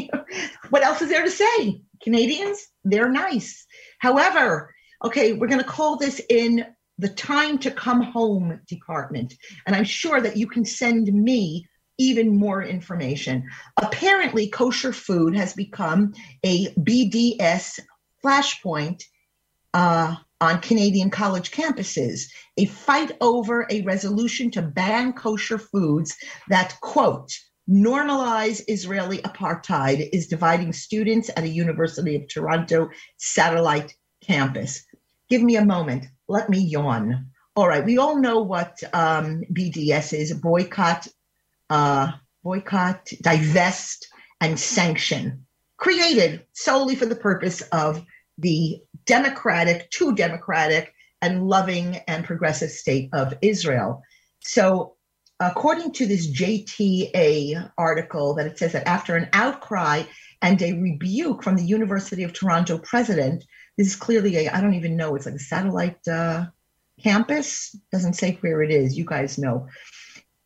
what 0.70 0.82
else 0.82 1.02
is 1.02 1.08
there 1.08 1.24
to 1.24 1.30
say? 1.30 1.82
Canadians, 2.02 2.66
they're 2.84 3.10
nice. 3.10 3.64
However, 4.00 4.74
okay, 5.04 5.34
we're 5.34 5.46
going 5.46 5.62
to 5.62 5.68
call 5.68 5.96
this 5.96 6.20
in 6.28 6.66
the 6.98 7.08
time 7.08 7.58
to 7.58 7.70
come 7.70 8.02
home 8.02 8.60
department. 8.66 9.34
And 9.66 9.76
I'm 9.76 9.84
sure 9.84 10.20
that 10.20 10.36
you 10.36 10.48
can 10.48 10.64
send 10.64 11.06
me 11.12 11.68
even 11.98 12.36
more 12.36 12.62
information. 12.62 13.48
Apparently, 13.80 14.48
kosher 14.48 14.92
food 14.92 15.36
has 15.36 15.54
become 15.54 16.14
a 16.44 16.72
BDS 16.74 17.78
flashpoint 18.24 19.02
uh, 19.74 20.16
on 20.40 20.60
Canadian 20.60 21.10
college 21.10 21.50
campuses. 21.50 22.22
A 22.56 22.66
fight 22.66 23.12
over 23.20 23.66
a 23.70 23.82
resolution 23.82 24.50
to 24.52 24.62
ban 24.62 25.12
kosher 25.12 25.58
foods 25.58 26.16
that, 26.48 26.76
quote, 26.80 27.32
normalize 27.70 28.62
Israeli 28.68 29.18
apartheid 29.18 30.08
is 30.12 30.26
dividing 30.26 30.72
students 30.72 31.30
at 31.36 31.44
a 31.44 31.48
University 31.48 32.16
of 32.16 32.28
Toronto 32.28 32.90
satellite 33.18 33.94
campus. 34.20 34.84
Give 35.30 35.42
me 35.42 35.56
a 35.56 35.64
moment. 35.64 36.06
Let 36.28 36.50
me 36.50 36.58
yawn. 36.58 37.30
All 37.54 37.68
right, 37.68 37.84
we 37.84 37.98
all 37.98 38.18
know 38.18 38.40
what 38.40 38.82
um, 38.92 39.42
BDS 39.52 40.18
is 40.18 40.32
boycott, 40.32 41.06
uh, 41.70 42.12
boycott, 42.42 43.10
divest, 43.20 44.08
and 44.40 44.58
sanction, 44.58 45.46
created 45.76 46.46
solely 46.54 46.96
for 46.96 47.06
the 47.06 47.14
purpose 47.14 47.60
of 47.70 48.04
the 48.38 48.82
democratic, 49.06 49.90
too 49.90 50.14
democratic, 50.14 50.92
and 51.20 51.46
loving 51.46 51.96
and 52.08 52.24
progressive 52.24 52.70
state 52.70 53.08
of 53.12 53.34
Israel. 53.42 54.02
So, 54.40 54.96
according 55.40 55.92
to 55.92 56.06
this 56.06 56.30
JTA 56.30 57.70
article, 57.78 58.34
that 58.34 58.46
it 58.46 58.58
says 58.58 58.72
that 58.72 58.88
after 58.88 59.16
an 59.16 59.28
outcry 59.32 60.02
and 60.40 60.60
a 60.60 60.72
rebuke 60.72 61.42
from 61.42 61.56
the 61.56 61.64
University 61.64 62.24
of 62.24 62.32
Toronto 62.32 62.78
president, 62.78 63.44
this 63.78 63.88
is 63.88 63.96
clearly 63.96 64.36
a, 64.36 64.50
I 64.50 64.60
don't 64.60 64.74
even 64.74 64.96
know, 64.96 65.14
it's 65.14 65.26
like 65.26 65.36
a 65.36 65.38
satellite 65.38 66.06
uh, 66.08 66.46
campus. 67.02 67.74
Doesn't 67.92 68.14
say 68.14 68.38
where 68.40 68.62
it 68.62 68.70
is. 68.70 68.98
You 68.98 69.04
guys 69.04 69.38
know 69.38 69.68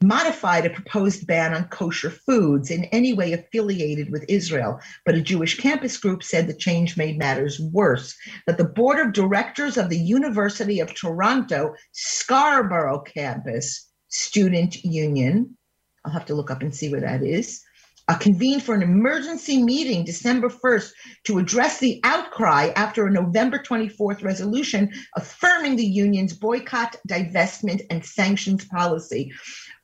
modified 0.02 0.66
a 0.66 0.70
proposed 0.70 1.26
ban 1.26 1.54
on 1.54 1.68
kosher 1.68 2.10
foods 2.10 2.70
in 2.70 2.84
any 2.86 3.12
way 3.12 3.32
affiliated 3.32 4.10
with 4.10 4.24
Israel. 4.28 4.78
But 5.04 5.14
a 5.14 5.22
Jewish 5.22 5.58
campus 5.58 5.96
group 5.96 6.22
said 6.22 6.46
the 6.46 6.54
change 6.54 6.96
made 6.96 7.18
matters 7.18 7.58
worse. 7.60 8.14
That 8.46 8.58
the 8.58 8.64
board 8.64 8.98
of 8.98 9.12
directors 9.12 9.76
of 9.76 9.88
the 9.88 9.98
University 9.98 10.80
of 10.80 10.94
Toronto 10.94 11.74
Scarborough 11.92 13.00
campus 13.00 13.90
student 14.08 14.84
union, 14.84 15.56
I'll 16.04 16.12
have 16.12 16.26
to 16.26 16.34
look 16.34 16.50
up 16.50 16.62
and 16.62 16.74
see 16.74 16.90
where 16.90 17.00
that 17.00 17.22
is, 17.22 17.62
uh, 18.08 18.16
convened 18.16 18.62
for 18.62 18.74
an 18.74 18.82
emergency 18.82 19.60
meeting 19.62 20.04
December 20.04 20.48
1st 20.48 20.90
to 21.24 21.38
address 21.38 21.78
the 21.78 22.00
outcry 22.04 22.70
after 22.76 23.06
a 23.06 23.10
November 23.10 23.58
24th 23.58 24.22
resolution 24.22 24.92
affirming 25.16 25.74
the 25.74 25.84
union's 25.84 26.32
boycott, 26.32 26.96
divestment, 27.08 27.82
and 27.90 28.04
sanctions 28.04 28.64
policy 28.66 29.32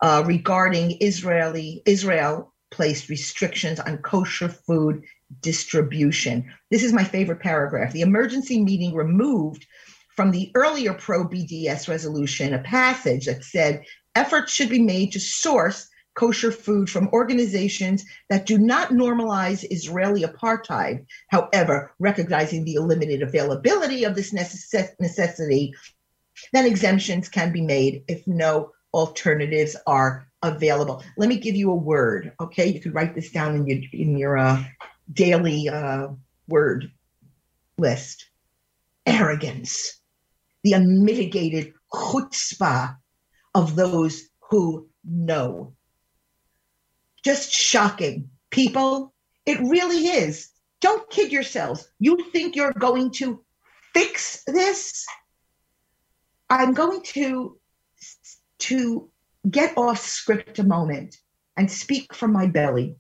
uh, 0.03 0.23
regarding 0.27 0.99
Israeli 1.01 1.83
Israel 1.87 2.53
placed 2.71 3.09
restrictions 3.09 3.79
on 3.79 3.99
kosher 3.99 4.49
food 4.49 5.05
distribution. 5.41 6.53
This 6.71 6.83
is 6.83 6.93
my 6.93 7.05
favorite 7.05 7.41
paragraph. 7.41 7.93
The 7.93 8.01
emergency 8.01 8.62
meeting 8.62 8.95
removed 8.95 9.67
from 10.17 10.31
the 10.31 10.51
earlier 10.55 10.93
pro 10.93 11.25
BDS 11.25 11.88
resolution 11.88 12.53
a 12.53 12.59
passage 12.59 13.27
that 13.27 13.45
said 13.45 13.85
efforts 14.15 14.53
should 14.53 14.69
be 14.69 14.83
made 14.83 15.12
to 15.12 15.21
source 15.21 15.88
kosher 16.15 16.53
food 16.53 16.91
from 16.91 17.09
organizations 17.09 18.05
that 18.29 18.45
do 18.45 18.59
not 18.59 18.91
normalize 18.91 19.65
Israeli 19.71 20.23
apartheid. 20.23 21.07
However, 21.29 21.93
recognizing 21.99 22.65
the 22.65 22.79
limited 22.79 23.23
availability 23.23 24.05
of 24.05 24.15
this 24.15 24.33
necess- 24.33 24.95
necessity, 25.01 25.73
then 26.53 26.67
exemptions 26.67 27.29
can 27.29 27.53
be 27.53 27.62
made 27.62 28.05
if 28.09 28.27
no 28.27 28.73
alternatives 28.92 29.76
are 29.87 30.26
available. 30.42 31.02
Let 31.16 31.28
me 31.28 31.38
give 31.38 31.55
you 31.55 31.70
a 31.70 31.76
word, 31.76 32.33
okay? 32.40 32.66
You 32.66 32.81
could 32.81 32.94
write 32.94 33.14
this 33.14 33.31
down 33.31 33.55
in 33.57 33.66
your 33.66 33.78
in 33.92 34.18
your 34.18 34.38
uh, 34.38 34.64
daily 35.12 35.68
uh, 35.68 36.09
word 36.48 36.90
list. 37.78 38.26
Arrogance, 39.05 40.00
the 40.62 40.74
unmitigated 40.74 41.74
chutzpah 41.92 42.96
of 43.55 43.74
those 43.74 44.22
who 44.48 44.88
know 45.05 45.74
just 47.22 47.52
shocking. 47.52 48.31
People, 48.50 49.14
it 49.46 49.59
really 49.61 50.09
is. 50.09 50.50
Don't 50.81 51.09
kid 51.11 51.33
yourselves. 51.33 51.88
You 51.98 52.31
think 52.33 52.57
you're 52.57 52.72
going 52.72 53.11
to 53.12 53.42
fix 53.94 54.42
this? 54.46 55.07
I'm 56.50 56.74
going 56.74 57.02
to 57.02 57.59
to 58.62 59.11
get 59.48 59.77
off 59.77 60.01
script 60.01 60.59
a 60.59 60.64
moment 60.64 61.16
and 61.57 61.70
speak 61.70 62.14
from 62.14 62.33
my 62.33 62.46
belly. 62.46 62.96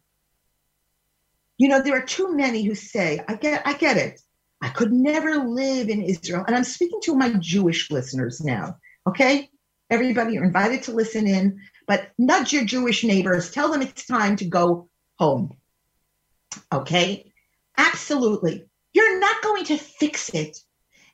You 1.58 1.68
know, 1.68 1.82
there 1.82 1.96
are 1.96 2.04
too 2.04 2.34
many 2.34 2.64
who 2.64 2.74
say, 2.74 3.20
I 3.28 3.34
get 3.34 3.66
I 3.66 3.74
get 3.74 3.96
it. 3.96 4.20
I 4.60 4.68
could 4.68 4.92
never 4.92 5.36
live 5.36 5.88
in 5.88 6.02
Israel. 6.02 6.44
And 6.46 6.54
I'm 6.54 6.64
speaking 6.64 7.00
to 7.04 7.14
my 7.14 7.32
Jewish 7.38 7.90
listeners 7.90 8.40
now. 8.40 8.76
Okay? 9.06 9.48
Everybody, 9.90 10.34
you're 10.34 10.44
invited 10.44 10.82
to 10.84 10.92
listen 10.92 11.26
in 11.26 11.60
but 11.86 12.10
nudge 12.18 12.52
your 12.52 12.64
Jewish 12.64 13.04
neighbors, 13.04 13.50
tell 13.50 13.70
them 13.70 13.82
it's 13.82 14.06
time 14.06 14.36
to 14.36 14.44
go 14.44 14.88
home. 15.18 15.56
Okay? 16.72 17.32
Absolutely. 17.76 18.64
You're 18.92 19.18
not 19.18 19.42
going 19.42 19.64
to 19.66 19.76
fix 19.76 20.28
it. 20.30 20.58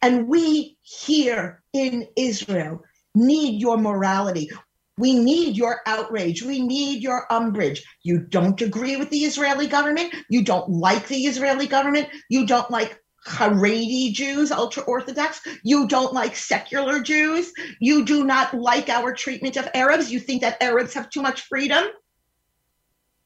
And 0.03 0.29
we 0.29 0.77
here 0.83 1.63
in 1.73 2.07
Israel 2.17 2.83
need 3.15 3.61
your 3.61 3.79
morality. 3.79 4.51
We 4.99 5.15
need 5.17 5.57
your 5.57 5.81
outrage. 5.87 6.43
We 6.43 6.61
need 6.61 7.03
your 7.03 7.33
umbrage. 7.33 7.85
You 8.03 8.19
don't 8.19 8.61
agree 8.61 8.97
with 8.97 9.11
the 9.11 9.19
Israeli 9.19 9.69
government. 9.69 10.13
You 10.29 10.43
don't 10.43 10.69
like 10.69 11.07
the 11.07 11.27
Israeli 11.27 11.69
government. 11.69 12.09
You 12.29 12.47
don't 12.47 12.71
like 12.71 13.01
Haredi 13.27 14.13
Jews, 14.13 14.51
ultra 14.51 14.83
Orthodox. 14.83 15.41
You 15.63 15.87
don't 15.87 16.13
like 16.13 16.35
secular 16.35 17.01
Jews. 17.01 17.53
You 17.81 18.05
do 18.05 18.25
not 18.25 18.55
like 18.55 18.89
our 18.89 19.13
treatment 19.13 19.57
of 19.57 19.69
Arabs. 19.75 20.11
You 20.11 20.19
think 20.19 20.43
that 20.43 20.63
Arabs 20.63 20.95
have 20.95 21.11
too 21.11 21.23
much 21.23 21.43
freedom. 21.43 21.85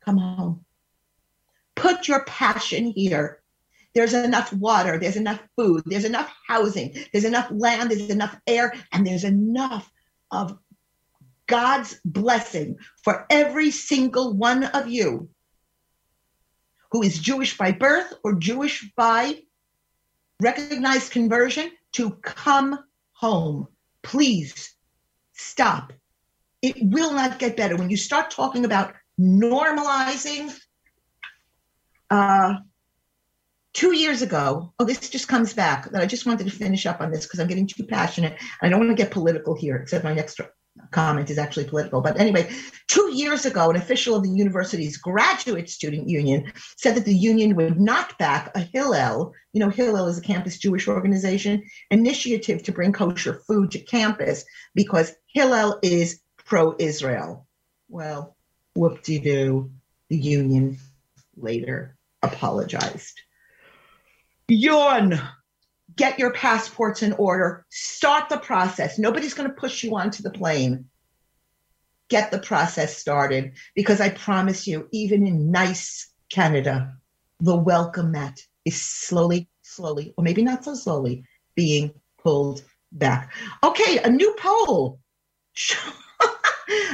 Come 0.04 0.18
home. 0.18 0.64
Put 1.74 2.08
your 2.08 2.24
passion 2.24 2.92
here. 2.94 3.41
There's 3.94 4.14
enough 4.14 4.52
water, 4.52 4.98
there's 4.98 5.16
enough 5.16 5.40
food, 5.56 5.82
there's 5.86 6.04
enough 6.04 6.32
housing, 6.46 6.96
there's 7.12 7.24
enough 7.24 7.48
land, 7.50 7.90
there's 7.90 8.08
enough 8.08 8.36
air, 8.46 8.72
and 8.90 9.06
there's 9.06 9.24
enough 9.24 9.90
of 10.30 10.58
God's 11.46 12.00
blessing 12.04 12.78
for 13.04 13.26
every 13.28 13.70
single 13.70 14.32
one 14.32 14.64
of 14.64 14.88
you 14.88 15.28
who 16.90 17.02
is 17.02 17.18
Jewish 17.18 17.56
by 17.56 17.72
birth 17.72 18.12
or 18.24 18.34
Jewish 18.34 18.90
by 18.96 19.40
recognized 20.40 21.12
conversion 21.12 21.70
to 21.92 22.12
come 22.22 22.78
home. 23.12 23.68
Please 24.02 24.74
stop. 25.32 25.92
It 26.60 26.76
will 26.80 27.12
not 27.12 27.38
get 27.38 27.56
better. 27.56 27.76
When 27.76 27.90
you 27.90 27.96
start 27.96 28.30
talking 28.30 28.64
about 28.64 28.94
normalizing, 29.18 30.58
uh, 32.10 32.54
two 33.72 33.96
years 33.96 34.22
ago, 34.22 34.72
oh, 34.78 34.84
this 34.84 35.08
just 35.08 35.28
comes 35.28 35.54
back 35.54 35.90
that 35.90 36.02
I 36.02 36.06
just 36.06 36.26
wanted 36.26 36.44
to 36.44 36.52
finish 36.52 36.86
up 36.86 37.00
on 37.00 37.10
this 37.10 37.26
because 37.26 37.40
I'm 37.40 37.48
getting 37.48 37.66
too 37.66 37.84
passionate. 37.84 38.36
I 38.60 38.68
don't 38.68 38.80
want 38.80 38.96
to 38.96 39.02
get 39.02 39.12
political 39.12 39.54
here, 39.54 39.76
except 39.76 40.04
my 40.04 40.14
next 40.14 40.40
comment 40.90 41.30
is 41.30 41.38
actually 41.38 41.64
political. 41.64 42.00
But 42.00 42.18
anyway, 42.18 42.50
two 42.88 43.10
years 43.14 43.44
ago, 43.44 43.70
an 43.70 43.76
official 43.76 44.16
of 44.16 44.22
the 44.22 44.30
university's 44.30 44.96
graduate 44.96 45.68
student 45.68 46.08
union 46.08 46.52
said 46.76 46.94
that 46.94 47.04
the 47.04 47.14
union 47.14 47.56
would 47.56 47.80
not 47.80 48.18
back 48.18 48.50
a 48.54 48.60
Hillel, 48.60 49.32
you 49.52 49.60
know, 49.60 49.68
Hillel 49.68 50.06
is 50.06 50.18
a 50.18 50.22
campus 50.22 50.58
Jewish 50.58 50.88
organization, 50.88 51.62
initiative 51.90 52.62
to 52.62 52.72
bring 52.72 52.92
kosher 52.92 53.42
food 53.46 53.70
to 53.72 53.80
campus 53.80 54.44
because 54.74 55.14
Hillel 55.28 55.78
is 55.82 56.20
pro 56.44 56.74
Israel. 56.78 57.46
Well, 57.88 58.36
whoop 58.74 59.02
de 59.02 59.18
doo, 59.18 59.70
the 60.08 60.16
union 60.16 60.78
later 61.36 61.96
apologized. 62.22 63.20
Yawn 64.48 65.20
get 65.96 66.18
your 66.18 66.32
passports 66.32 67.02
in 67.02 67.12
order, 67.14 67.64
start 67.70 68.28
the 68.28 68.38
process. 68.38 68.98
Nobody's 68.98 69.34
going 69.34 69.48
to 69.48 69.54
push 69.54 69.82
you 69.82 69.96
onto 69.96 70.22
the 70.22 70.30
plane. 70.30 70.86
Get 72.08 72.30
the 72.30 72.38
process 72.38 72.96
started 72.96 73.52
because 73.74 74.00
I 74.00 74.10
promise 74.10 74.66
you, 74.66 74.88
even 74.92 75.26
in 75.26 75.50
nice 75.50 76.12
Canada, 76.30 76.94
the 77.40 77.56
welcome 77.56 78.12
mat 78.12 78.38
is 78.64 78.80
slowly, 78.80 79.48
slowly, 79.62 80.14
or 80.16 80.24
maybe 80.24 80.42
not 80.42 80.64
so 80.64 80.74
slowly, 80.74 81.24
being 81.54 81.92
pulled 82.22 82.62
back. 82.92 83.32
Okay, 83.62 83.98
a 83.98 84.10
new 84.10 84.34
poll. 84.38 85.00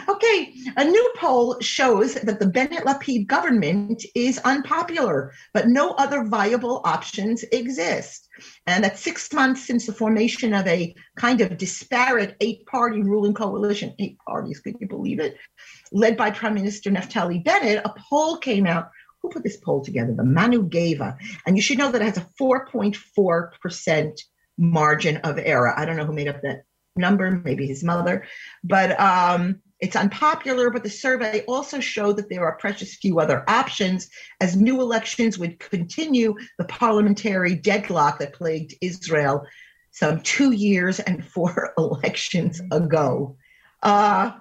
okay, 0.09 0.55
a 0.77 0.85
new 0.85 1.13
poll 1.17 1.59
shows 1.61 2.15
that 2.15 2.41
the 2.41 2.47
Bennett 2.47 2.85
Lapid 2.85 3.27
government 3.27 4.05
is 4.15 4.39
unpopular, 4.39 5.33
but 5.55 5.69
no 5.69 5.93
other 5.93 6.25
viable 6.25 6.81
options 6.85 7.43
exist. 7.53 8.29
And 8.67 8.85
that 8.85 8.99
six 8.99 9.33
months 9.33 9.67
since 9.67 9.87
the 9.87 9.93
formation 9.93 10.55
of 10.55 10.67
a 10.67 10.95
kind 11.17 11.41
of 11.41 11.57
disparate 11.57 12.37
eight 12.41 12.67
party 12.67 13.03
ruling 13.03 13.35
coalition, 13.35 13.95
eight 13.99 14.19
parties, 14.27 14.61
could 14.61 14.77
you 14.81 14.89
believe 14.89 15.21
it? 15.21 15.37
Led 15.93 16.17
by 16.17 16.31
Prime 16.31 16.55
Minister 16.55 16.91
Naftali 16.91 17.45
Bennett, 17.45 17.85
a 17.85 17.95
poll 18.09 18.39
came 18.39 18.67
out. 18.67 18.91
Who 19.23 19.31
put 19.31 19.43
this 19.43 19.57
poll 19.57 19.85
together? 19.85 20.15
The 20.15 20.23
Mano 20.23 20.63
Geva. 20.63 21.19
And 21.45 21.57
you 21.57 21.63
should 21.63 21.79
know 21.79 21.91
that 21.91 22.01
it 22.01 22.05
has 22.05 22.19
a 22.19 22.27
4.4% 22.41 24.21
margin 24.57 25.17
of 25.19 25.39
error. 25.39 25.77
I 25.77 25.85
don't 25.85 25.97
know 25.97 26.05
who 26.05 26.13
made 26.13 26.29
up 26.29 26.43
that 26.43 26.63
number, 26.99 27.31
maybe 27.31 27.67
his 27.67 27.85
mother, 27.85 28.27
but 28.63 28.99
um, 29.01 29.61
it's 29.81 29.97
unpopular. 29.97 30.71
But 30.71 30.83
the 30.83 30.91
survey 30.91 31.45
also 31.47 31.81
showed 31.81 32.17
that 32.17 32.29
there 32.29 32.45
are 32.45 32.57
precious 32.57 32.97
few 32.97 33.21
other 33.21 33.45
options 33.49 34.09
as 34.41 34.57
new 34.57 34.81
elections 34.81 35.39
would 35.39 35.59
continue 35.59 36.35
the 36.59 36.65
parliamentary 36.65 37.55
deadlock 37.55 38.19
that 38.19 38.35
plagued 38.35 38.75
Israel 38.81 39.45
some 39.91 40.21
two 40.21 40.53
years 40.53 41.01
and 41.01 41.25
four 41.25 41.73
elections 41.79 42.61
ago. 42.71 43.37
Uh, 43.83 44.33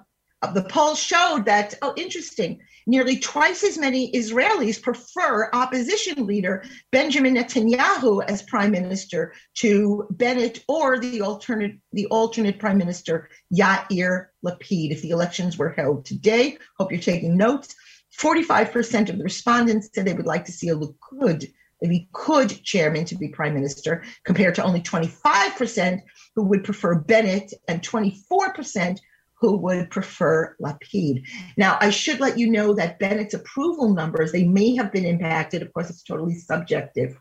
the 0.54 0.66
poll 0.68 0.94
showed 0.94 1.44
that, 1.46 1.74
oh, 1.82 1.94
interesting, 1.96 2.60
Nearly 2.88 3.18
twice 3.18 3.64
as 3.64 3.76
many 3.76 4.10
Israelis 4.12 4.80
prefer 4.80 5.50
opposition 5.52 6.26
leader 6.26 6.64
Benjamin 6.90 7.34
Netanyahu 7.34 8.24
as 8.26 8.40
prime 8.44 8.70
minister 8.70 9.34
to 9.56 10.06
Bennett 10.08 10.64
or 10.68 10.98
the 10.98 11.20
alternate 11.20 11.72
the 11.92 12.06
alternate 12.06 12.58
prime 12.58 12.78
minister 12.78 13.28
Yair 13.54 14.28
Lapid 14.42 14.90
if 14.90 15.02
the 15.02 15.10
elections 15.10 15.58
were 15.58 15.68
held 15.68 16.06
today. 16.06 16.56
Hope 16.78 16.90
you're 16.90 16.98
taking 16.98 17.36
notes. 17.36 17.74
45% 18.18 19.10
of 19.10 19.18
the 19.18 19.24
respondents 19.24 19.90
said 19.92 20.06
they 20.06 20.14
would 20.14 20.24
like 20.24 20.46
to 20.46 20.52
see 20.52 20.70
a 20.70 20.74
Likud 20.74 21.46
a 21.84 21.86
Likud 21.86 22.62
chairman 22.64 23.04
to 23.04 23.16
be 23.16 23.28
prime 23.28 23.54
minister, 23.54 24.02
compared 24.24 24.54
to 24.54 24.64
only 24.64 24.80
25% 24.80 26.00
who 26.34 26.42
would 26.44 26.64
prefer 26.64 26.94
Bennett 26.94 27.52
and 27.68 27.82
24% 27.82 28.98
who 29.40 29.56
would 29.56 29.90
prefer 29.90 30.56
Lapid. 30.60 31.22
Now, 31.56 31.78
I 31.80 31.90
should 31.90 32.20
let 32.20 32.38
you 32.38 32.50
know 32.50 32.74
that 32.74 32.98
Bennett's 32.98 33.34
approval 33.34 33.94
numbers, 33.94 34.32
they 34.32 34.44
may 34.44 34.74
have 34.76 34.92
been 34.92 35.04
impacted, 35.04 35.62
of 35.62 35.72
course, 35.72 35.90
it's 35.90 36.02
totally 36.02 36.34
subjective, 36.34 37.16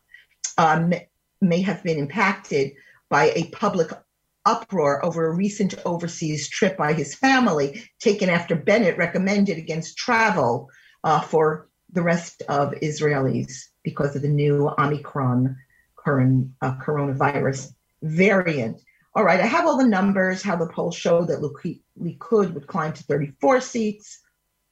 um, 0.57 0.93
may 1.41 1.61
have 1.61 1.83
been 1.83 1.99
impacted 1.99 2.73
by 3.09 3.31
a 3.35 3.45
public 3.49 3.91
uproar 4.45 5.05
over 5.05 5.27
a 5.27 5.35
recent 5.35 5.75
overseas 5.85 6.49
trip 6.49 6.77
by 6.77 6.93
his 6.93 7.13
family, 7.13 7.83
taken 7.99 8.29
after 8.29 8.55
Bennett 8.55 8.97
recommended 8.97 9.57
against 9.57 9.97
travel 9.97 10.69
uh, 11.03 11.19
for 11.19 11.67
the 11.91 12.01
rest 12.01 12.41
of 12.49 12.71
Israelis 12.81 13.65
because 13.83 14.15
of 14.15 14.21
the 14.21 14.27
new 14.27 14.71
Omicron 14.77 15.55
current, 15.95 16.49
uh, 16.61 16.75
coronavirus 16.77 17.73
variant. 18.01 18.81
All 19.13 19.23
right, 19.23 19.39
I 19.39 19.45
have 19.45 19.65
all 19.65 19.77
the 19.77 19.87
numbers, 19.87 20.41
how 20.41 20.55
the 20.55 20.67
polls 20.67 20.95
show 20.95 21.25
that 21.25 21.41
Likud 22.01 22.53
would 22.53 22.67
climb 22.67 22.93
to 22.93 23.03
34 23.03 23.61
seats. 23.61 24.21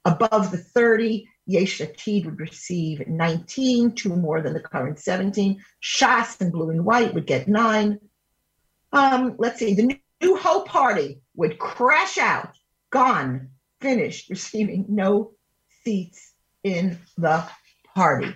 Above 0.05 0.51
the 0.51 0.57
30, 0.57 1.27
Yesh 1.47 1.79
Atid 1.79 2.25
would 2.25 2.39
receive 2.39 3.07
19, 3.07 3.93
two 3.93 4.15
more 4.15 4.41
than 4.41 4.53
the 4.53 4.59
current 4.59 4.99
17. 4.99 5.61
Shas 5.81 6.39
and 6.41 6.51
Blue 6.51 6.69
and 6.69 6.85
White 6.85 7.13
would 7.13 7.25
get 7.25 7.47
nine. 7.47 7.99
Um, 8.93 9.35
let's 9.39 9.59
see, 9.59 9.73
the 9.73 9.99
New 10.21 10.38
Hope 10.38 10.67
Party 10.67 11.21
would 11.35 11.57
crash 11.59 12.17
out, 12.17 12.55
gone, 12.91 13.49
finished, 13.81 14.29
receiving 14.29 14.85
no 14.88 15.33
seats 15.83 16.33
in 16.63 16.99
the 17.17 17.43
party. 17.93 18.33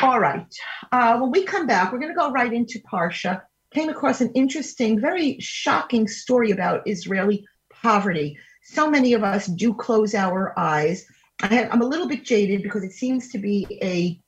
All 0.00 0.18
right. 0.18 0.46
Uh, 0.90 1.18
when 1.18 1.30
we 1.30 1.44
come 1.44 1.66
back, 1.66 1.92
we're 1.92 1.98
going 1.98 2.12
to 2.12 2.18
go 2.18 2.30
right 2.32 2.52
into 2.52 2.80
Parsha 2.80 3.42
came 3.72 3.88
across 3.88 4.20
an 4.20 4.30
interesting, 4.34 5.00
very 5.00 5.38
shocking 5.40 6.06
story 6.06 6.50
about 6.50 6.86
Israeli 6.86 7.46
poverty. 7.82 8.38
So 8.62 8.88
many 8.88 9.12
of 9.12 9.24
us 9.24 9.46
do 9.46 9.74
close 9.74 10.14
our 10.14 10.58
eyes. 10.58 11.06
I 11.42 11.58
am 11.58 11.82
a 11.82 11.86
little 11.86 12.06
bit 12.06 12.24
jaded 12.24 12.62
because 12.62 12.84
it 12.84 12.92
seems 12.92 13.28
to 13.30 13.38
be 13.38 13.66
a 13.82 14.20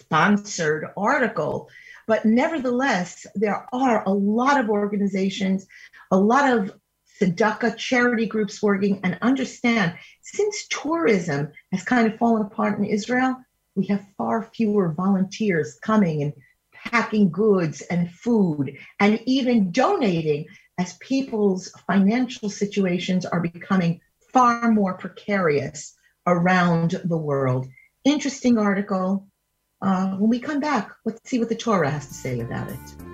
sponsored 0.00 0.86
article, 0.96 1.68
but 2.06 2.24
nevertheless, 2.24 3.26
there 3.34 3.66
are 3.72 4.04
a 4.06 4.12
lot 4.12 4.58
of 4.58 4.68
organizations, 4.68 5.66
a 6.10 6.16
lot 6.16 6.52
of 6.52 6.72
tzedakah 7.20 7.76
charity 7.76 8.26
groups 8.26 8.62
working. 8.62 9.00
And 9.04 9.18
understand, 9.22 9.94
since 10.22 10.66
tourism 10.68 11.52
has 11.72 11.84
kind 11.84 12.10
of 12.10 12.18
fallen 12.18 12.42
apart 12.42 12.78
in 12.78 12.84
Israel, 12.84 13.36
we 13.76 13.86
have 13.86 14.04
far 14.18 14.42
fewer 14.54 14.92
volunteers 14.92 15.78
coming 15.80 16.22
and 16.22 16.32
packing 16.72 17.30
goods 17.30 17.80
and 17.82 18.10
food 18.10 18.76
and 19.00 19.20
even 19.24 19.70
donating 19.70 20.46
as 20.78 20.94
people's 20.94 21.68
financial 21.86 22.50
situations 22.50 23.24
are 23.24 23.40
becoming 23.40 24.00
far 24.32 24.70
more 24.72 24.94
precarious 24.94 25.96
around 26.26 27.00
the 27.04 27.16
world. 27.16 27.68
Interesting 28.04 28.58
article. 28.58 29.28
Uh, 29.80 30.16
when 30.16 30.30
we 30.30 30.38
come 30.38 30.60
back, 30.60 30.90
let's 31.04 31.28
see 31.28 31.38
what 31.38 31.48
the 31.48 31.54
Torah 31.54 31.90
has 31.90 32.06
to 32.08 32.14
say 32.14 32.40
about 32.40 32.68
it. 32.70 33.13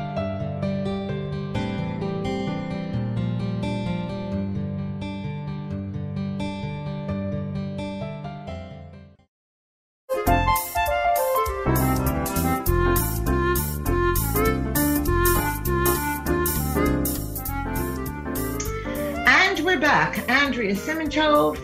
Simantov, 20.81 21.57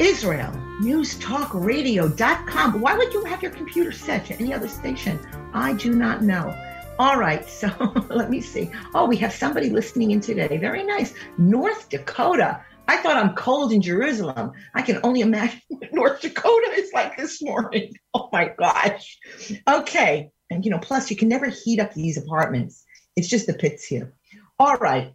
Israel, 0.00 0.50
newstalkradio.com. 0.80 2.80
Why 2.80 2.96
would 2.96 3.12
you 3.12 3.22
have 3.24 3.42
your 3.42 3.50
computer 3.50 3.92
set 3.92 4.24
to 4.24 4.34
any 4.36 4.54
other 4.54 4.68
station? 4.68 5.18
I 5.52 5.74
do 5.74 5.94
not 5.94 6.22
know. 6.22 6.56
All 6.98 7.18
right, 7.18 7.46
so 7.48 7.68
let 8.08 8.30
me 8.30 8.40
see. 8.40 8.70
Oh, 8.94 9.06
we 9.06 9.18
have 9.18 9.34
somebody 9.34 9.68
listening 9.68 10.12
in 10.12 10.22
today. 10.22 10.56
Very 10.56 10.82
nice. 10.82 11.12
North 11.36 11.90
Dakota. 11.90 12.64
I 12.88 12.96
thought 12.96 13.18
I'm 13.18 13.34
cold 13.34 13.70
in 13.70 13.82
Jerusalem. 13.82 14.52
I 14.74 14.80
can 14.80 14.98
only 15.02 15.20
imagine 15.20 15.60
what 15.68 15.92
North 15.92 16.22
Dakota 16.22 16.70
is 16.76 16.90
like 16.94 17.18
this 17.18 17.42
morning. 17.42 17.92
Oh 18.14 18.30
my 18.32 18.50
gosh. 18.58 19.18
Okay. 19.68 20.30
And 20.50 20.64
you 20.64 20.70
know, 20.70 20.78
plus 20.78 21.10
you 21.10 21.16
can 21.16 21.28
never 21.28 21.46
heat 21.46 21.80
up 21.80 21.92
these 21.92 22.16
apartments. 22.16 22.82
It's 23.14 23.28
just 23.28 23.46
the 23.46 23.52
pits 23.52 23.84
here. 23.84 24.14
All 24.58 24.76
right. 24.76 25.12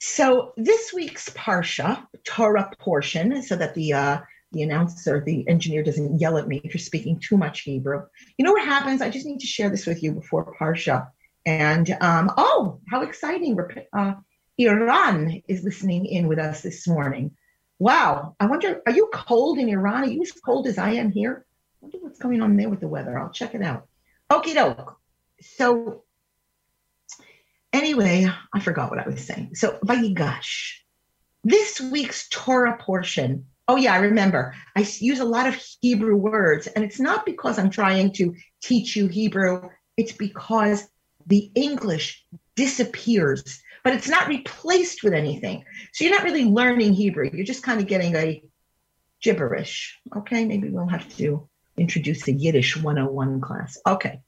So 0.00 0.54
this 0.56 0.94
week's 0.94 1.28
parsha 1.30 2.06
Torah 2.24 2.72
portion, 2.78 3.42
so 3.42 3.54
that 3.56 3.74
the 3.74 3.92
uh, 3.92 4.20
the 4.52 4.62
announcer, 4.62 5.22
the 5.24 5.46
engineer 5.46 5.82
doesn't 5.82 6.18
yell 6.18 6.38
at 6.38 6.48
me 6.48 6.60
for 6.72 6.78
speaking 6.78 7.20
too 7.20 7.36
much 7.36 7.60
Hebrew. 7.60 8.02
You 8.38 8.44
know 8.44 8.52
what 8.52 8.64
happens? 8.64 9.02
I 9.02 9.10
just 9.10 9.26
need 9.26 9.40
to 9.40 9.46
share 9.46 9.68
this 9.68 9.86
with 9.86 10.02
you 10.02 10.12
before 10.12 10.54
Parsha. 10.58 11.08
And 11.44 11.90
um, 12.00 12.32
oh, 12.38 12.80
how 12.88 13.02
exciting! 13.02 13.58
Uh, 13.92 14.14
Iran 14.56 15.42
is 15.48 15.64
listening 15.64 16.06
in 16.06 16.28
with 16.28 16.38
us 16.38 16.62
this 16.62 16.88
morning. 16.88 17.32
Wow. 17.78 18.36
I 18.40 18.46
wonder, 18.46 18.82
are 18.86 18.92
you 18.92 19.08
cold 19.12 19.58
in 19.58 19.68
Iran? 19.68 20.04
Are 20.04 20.06
you 20.06 20.22
as 20.22 20.32
cold 20.32 20.66
as 20.66 20.78
I 20.78 20.92
am 20.92 21.10
here? 21.10 21.44
I 21.46 21.76
wonder 21.82 21.98
what's 22.00 22.18
going 22.18 22.42
on 22.42 22.56
there 22.56 22.68
with 22.68 22.80
the 22.80 22.88
weather. 22.88 23.18
I'll 23.18 23.30
check 23.30 23.54
it 23.54 23.62
out. 23.62 23.86
Okie 24.30 24.54
doke. 24.54 24.98
So, 25.40 26.04
anyway, 27.72 28.26
I 28.52 28.60
forgot 28.60 28.90
what 28.90 28.98
I 28.98 29.08
was 29.08 29.26
saying. 29.26 29.54
So, 29.54 29.78
Vayigash, 29.84 30.72
this 31.44 31.80
week's 31.80 32.28
Torah 32.28 32.78
portion. 32.78 33.46
Oh, 33.68 33.76
yeah, 33.76 33.94
I 33.94 33.98
remember. 33.98 34.54
I 34.76 34.86
use 34.98 35.20
a 35.20 35.24
lot 35.24 35.46
of 35.46 35.60
Hebrew 35.80 36.16
words, 36.16 36.66
and 36.66 36.84
it's 36.84 37.00
not 37.00 37.24
because 37.24 37.58
I'm 37.58 37.70
trying 37.70 38.12
to 38.14 38.34
teach 38.62 38.96
you 38.96 39.06
Hebrew, 39.06 39.68
it's 39.96 40.12
because 40.12 40.88
the 41.26 41.50
English 41.54 42.24
disappears 42.56 43.62
but 43.82 43.94
it's 43.94 44.08
not 44.08 44.28
replaced 44.28 45.02
with 45.02 45.12
anything. 45.12 45.64
So 45.92 46.04
you're 46.04 46.14
not 46.14 46.24
really 46.24 46.44
learning 46.44 46.94
Hebrew. 46.94 47.30
You're 47.32 47.44
just 47.44 47.62
kind 47.62 47.80
of 47.80 47.86
getting 47.86 48.14
a 48.14 48.42
gibberish. 49.22 49.98
Okay, 50.16 50.44
maybe 50.44 50.68
we'll 50.68 50.86
have 50.86 51.08
to 51.16 51.48
introduce 51.76 52.26
a 52.28 52.32
Yiddish 52.32 52.76
101 52.76 53.40
class. 53.40 53.78
Okay. 53.86 54.20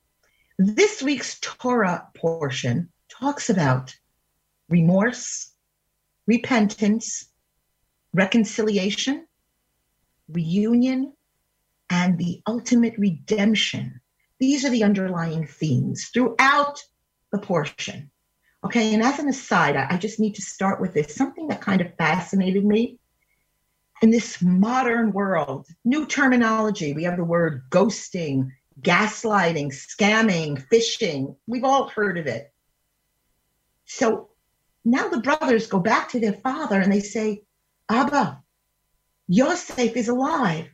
This 0.59 1.03
week's 1.03 1.39
Torah 1.41 2.09
portion 2.15 2.91
talks 3.19 3.51
about 3.51 3.95
remorse, 4.69 5.53
repentance, 6.27 7.29
reconciliation, 8.13 9.27
reunion, 10.29 11.13
and 11.91 12.19
the 12.19 12.41
ultimate 12.47 12.95
redemption. 12.97 14.01
These 14.41 14.65
are 14.65 14.71
the 14.71 14.85
underlying 14.85 15.47
themes 15.47 16.11
throughout 16.13 16.83
the 17.31 17.39
portion. 17.39 18.11
Okay, 18.65 18.95
and 18.95 19.03
as 19.03 19.19
an 19.19 19.29
aside, 19.29 19.77
I, 19.77 19.97
just 19.97 20.21
need 20.21 20.37
to 20.37 20.43
start 20.43 20.81
with 20.81 20.95
this 20.95 21.15
something 21.15 21.49
that 21.49 21.61
kind 21.61 21.81
of 21.81 21.95
fascinated 21.97 22.65
me 22.65 22.99
in 24.03 24.11
this 24.11 24.41
modern 24.41 25.13
world. 25.13 25.67
New 25.85 26.07
terminology. 26.07 26.93
We 26.93 27.05
have 27.05 27.17
the 27.17 27.25
word 27.25 27.65
ghosting, 27.71 28.51
gaslighting, 28.81 29.73
scamming, 29.73 30.65
phishing. 30.69 31.37
We've 31.47 31.65
all 31.65 31.89
heard 31.89 32.19
of 32.19 32.27
it. 32.27 32.52
So 33.95 34.31
now 34.87 35.09
the 35.09 35.21
brothers 35.21 35.67
go 35.67 35.79
back 35.79 36.09
to 36.09 36.21
their 36.21 36.33
father 36.33 36.81
and 36.81 36.91
they 36.91 37.01
say, 37.01 37.43
Abba, 37.91 38.43
Yosef 39.29 39.95
is 39.97 40.09
alive. 40.09 40.69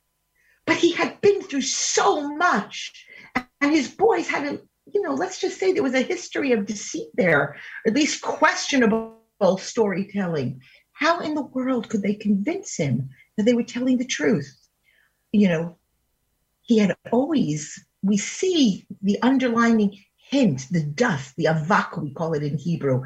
But 0.67 0.77
he 0.77 0.93
had 0.93 1.21
been 1.21 1.43
through 1.43 1.63
so 1.63 2.29
much, 2.37 2.93
and 3.35 3.73
his 3.73 3.89
boys 3.89 4.29
had 4.29 4.47
a, 4.47 4.61
you 4.93 5.03
know, 5.03 5.15
let's 5.15 5.41
just 5.41 5.59
say 5.59 5.73
there 5.73 5.83
was 5.83 5.95
a 5.95 6.03
history 6.03 6.53
of 6.53 6.67
deceit 6.67 7.09
there, 7.15 7.41
or 7.41 7.57
at 7.89 7.95
least 7.95 8.23
questionable 8.23 9.19
storytelling. 9.57 10.61
How 10.93 11.19
in 11.19 11.35
the 11.35 11.43
world 11.43 11.89
could 11.89 12.03
they 12.03 12.15
convince 12.15 12.77
him 12.77 13.11
that 13.37 13.45
they 13.47 13.55
were 13.55 13.65
telling 13.65 13.99
the 13.99 14.05
truth? 14.05 14.55
You 15.33 15.49
know, 15.49 15.79
he 16.63 16.79
had 16.79 16.97
always, 17.11 17.85
we 18.03 18.17
see 18.17 18.87
the 19.03 19.21
underlining 19.23 19.99
hint, 20.29 20.67
the 20.71 20.83
dust, 20.83 21.35
the 21.37 21.47
avak, 21.47 22.01
we 22.03 22.13
call 22.13 22.35
it 22.35 22.43
in 22.43 22.59
Hebrew. 22.59 23.03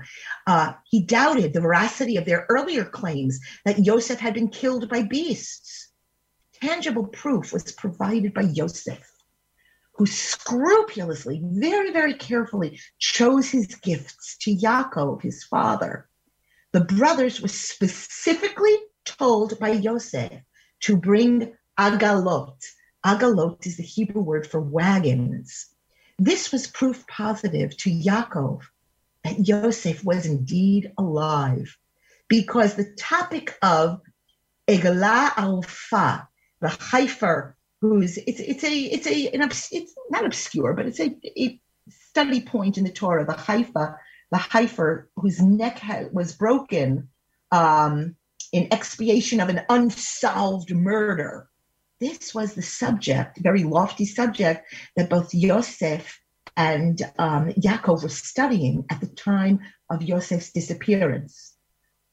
Uh, 0.46 0.72
he 0.84 1.00
doubted 1.02 1.52
the 1.52 1.60
veracity 1.60 2.16
of 2.16 2.24
their 2.24 2.46
earlier 2.48 2.84
claims 2.84 3.38
that 3.64 3.84
Yosef 3.84 4.18
had 4.18 4.34
been 4.34 4.48
killed 4.48 4.88
by 4.88 5.02
beasts. 5.02 5.90
Tangible 6.60 7.06
proof 7.06 7.52
was 7.52 7.72
provided 7.72 8.34
by 8.34 8.42
Yosef 8.42 9.12
who 9.94 10.06
scrupulously, 10.06 11.40
very, 11.44 11.92
very 11.92 12.14
carefully 12.14 12.80
chose 12.98 13.50
his 13.50 13.66
gifts 13.76 14.36
to 14.38 14.54
Yaakov, 14.54 15.22
his 15.22 15.44
father. 15.44 16.08
The 16.72 16.80
brothers 16.80 17.40
were 17.40 17.48
specifically 17.48 18.74
told 19.04 19.58
by 19.58 19.72
Yosef 19.72 20.32
to 20.80 20.96
bring 20.96 21.54
agalot. 21.78 22.56
Agalot 23.04 23.66
is 23.66 23.76
the 23.76 23.82
Hebrew 23.82 24.22
word 24.22 24.46
for 24.46 24.60
wagons. 24.60 25.68
This 26.18 26.52
was 26.52 26.66
proof 26.66 27.06
positive 27.06 27.76
to 27.78 27.90
Yaakov 27.90 28.62
that 29.24 29.46
Yosef 29.46 30.04
was 30.04 30.26
indeed 30.26 30.92
alive 30.98 31.76
because 32.28 32.74
the 32.74 32.92
topic 32.96 33.56
of 33.62 34.00
Eglah 34.68 35.32
Arufah, 35.36 36.26
the 36.60 36.68
heifer 36.68 37.56
who's 37.80 38.16
it's 38.16 38.40
it's 38.40 38.64
a 38.64 38.72
it's 38.72 39.06
a 39.06 39.28
an 39.30 39.42
it's 39.42 39.94
not 40.10 40.24
obscure, 40.24 40.72
but 40.72 40.86
it's 40.86 41.00
a, 41.00 41.14
a 41.36 41.60
study 41.88 42.40
point 42.40 42.78
in 42.78 42.84
the 42.84 42.90
Torah. 42.90 43.26
The 43.26 43.32
Haifa, 43.32 43.96
the 44.30 44.38
Heifer, 44.38 45.10
whose 45.16 45.42
neck 45.42 45.82
was 46.12 46.32
broken 46.32 47.08
um, 47.50 48.16
in 48.52 48.72
expiation 48.72 49.40
of 49.40 49.48
an 49.48 49.62
unsolved 49.68 50.74
murder. 50.74 51.48
This 52.02 52.34
was 52.34 52.54
the 52.54 52.62
subject, 52.62 53.38
very 53.38 53.62
lofty 53.62 54.06
subject 54.06 54.74
that 54.96 55.08
both 55.08 55.32
Yosef 55.32 56.20
and 56.56 57.00
um, 57.16 57.50
Yaakov 57.50 58.02
were 58.02 58.08
studying 58.08 58.84
at 58.90 59.00
the 59.00 59.06
time 59.06 59.60
of 59.88 60.02
Yosef's 60.02 60.50
disappearance. 60.50 61.54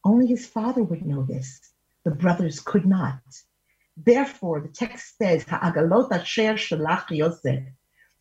Only 0.06 0.28
his 0.28 0.45
father 0.45 0.84
would 0.84 1.08
know 1.08 1.23
this. 1.23 1.60
The 2.04 2.12
brothers 2.12 2.60
could 2.60 2.86
not. 2.86 3.19
Therefore, 3.97 4.62
the 4.62 4.67
text 4.67 5.17
says, 5.17 5.43
Ha'agalot 5.49 6.12
asher 6.12 6.54
shalach 6.54 7.10
Yosef, 7.10 7.63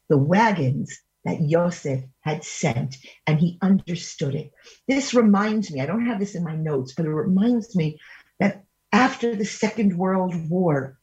the 0.09 0.17
wagons 0.17 0.99
that 1.27 1.43
Yosef 1.43 2.03
had 2.21 2.45
sent, 2.45 2.97
and 3.27 3.39
he 3.39 3.59
understood 3.61 4.35
it. 4.35 4.53
This 4.89 5.13
reminds 5.13 5.71
me, 5.71 5.83
I 5.83 5.87
don't 5.87 6.07
have 6.07 6.19
this 6.19 6.35
in 6.35 6.45
my 6.45 6.57
notes, 6.57 6.95
but 6.97 7.05
it 7.05 7.11
reminds 7.11 7.77
me 7.77 8.01
that 8.41 8.65
after 8.91 9.37
the 9.37 9.45
Second 9.45 9.99
World 9.99 10.35
War, 10.49 10.98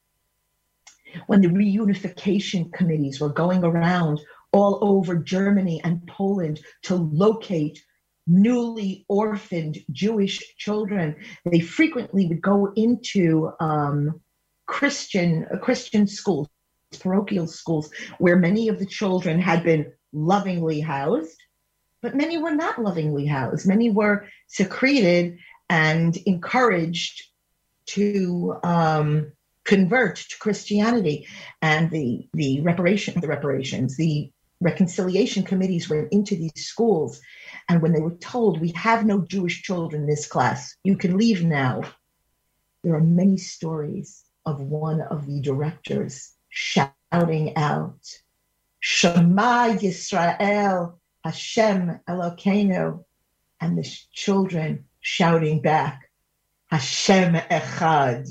when 1.28 1.42
the 1.42 1.48
reunification 1.48 2.72
committees 2.74 3.20
were 3.20 3.30
going 3.30 3.64
around 3.64 4.20
all 4.52 4.80
over 4.82 5.16
Germany 5.16 5.82
and 5.84 6.06
Poland 6.08 6.60
to 6.84 6.96
locate 6.96 7.84
newly 8.28 9.06
orphaned 9.08 9.78
Jewish 9.92 10.56
children, 10.58 11.16
they 11.44 11.60
frequently 11.60 12.26
would 12.28 12.42
go 12.42 12.72
into 12.76 13.52
um, 13.60 14.22
Christian 14.66 15.46
uh, 15.54 15.58
Christian 15.58 16.08
schools, 16.08 16.48
parochial 17.00 17.48
schools, 17.48 17.90
where 18.18 18.38
many 18.38 18.68
of 18.68 18.80
the 18.80 18.86
children 18.86 19.40
had 19.40 19.64
been 19.64 19.92
lovingly 20.14 20.80
housed, 20.80 21.38
but 22.02 22.16
many 22.16 22.38
were 22.38 22.56
not 22.56 22.82
lovingly 22.82 23.26
housed. 23.26 23.68
Many 23.68 23.92
were 23.92 24.28
secreted 24.48 25.38
and 25.70 26.16
encouraged 26.26 27.24
to 27.88 28.56
um, 28.64 29.32
convert 29.66 30.16
to 30.16 30.38
Christianity, 30.40 31.28
and 31.62 31.92
the 31.92 32.28
the 32.34 32.62
reparation 32.62 33.20
the 33.20 33.28
reparations 33.28 33.98
the 33.98 34.32
reconciliation 34.62 35.44
committees 35.44 35.90
went 35.90 36.14
into 36.14 36.36
these 36.36 36.66
schools, 36.66 37.20
and 37.68 37.82
when 37.82 37.92
they 37.92 38.02
were 38.02 38.16
told, 38.16 38.62
"We 38.62 38.72
have 38.72 39.06
no 39.06 39.22
Jewish 39.22 39.64
children 39.64 40.04
in 40.04 40.08
this 40.08 40.28
class. 40.28 40.76
You 40.84 40.96
can 40.96 41.18
leave 41.18 41.44
now," 41.44 41.82
there 42.84 42.96
are 42.96 43.02
many 43.02 43.38
stories 43.38 44.24
of 44.46 44.62
one 44.62 45.02
of 45.02 45.26
the 45.26 45.42
directors 45.42 46.34
shouting 46.50 47.58
out, 47.58 48.00
Shema 48.80 49.76
Yisrael, 49.76 51.00
Hashem 51.24 52.00
Elokeinu, 52.08 53.04
and 53.60 53.78
the 53.78 53.84
children 54.14 54.86
shouting 55.02 55.62
back, 55.62 56.10
Hashem 56.68 57.34
Echad. 57.34 58.30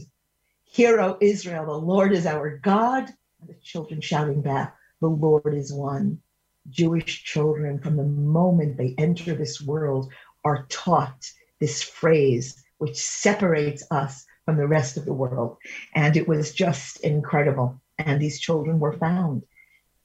Hear, 0.75 1.17
Israel, 1.21 1.67
the 1.67 1.73
Lord 1.73 2.11
is 2.11 2.27
our 2.27 2.59
God. 2.59 3.05
And 3.41 3.49
the 3.49 3.55
children 3.63 4.01
shouting 4.01 4.43
back, 4.43 4.77
the 5.01 5.07
Lord 5.07 5.55
is 5.55 5.73
one. 5.73 6.21
Jewish 6.69 7.23
children, 7.23 7.79
from 7.79 7.97
the 7.97 8.03
moment 8.03 8.77
they 8.77 8.97
enter 8.99 9.35
this 9.35 9.63
world, 9.63 10.13
are 10.45 10.67
taught 10.69 11.31
this 11.61 11.81
phrase 11.81 12.65
which 12.79 12.97
separates 12.97 13.87
us 13.93 14.27
from 14.47 14.57
the 14.57 14.67
rest 14.67 14.97
of 14.97 15.05
the 15.05 15.15
world. 15.15 15.59
And 15.95 16.17
it 16.17 16.27
was 16.27 16.53
just 16.53 16.99
incredible. 17.05 17.81
And 17.99 18.21
these 18.21 18.41
children 18.41 18.81
were 18.81 18.95
found. 18.95 19.45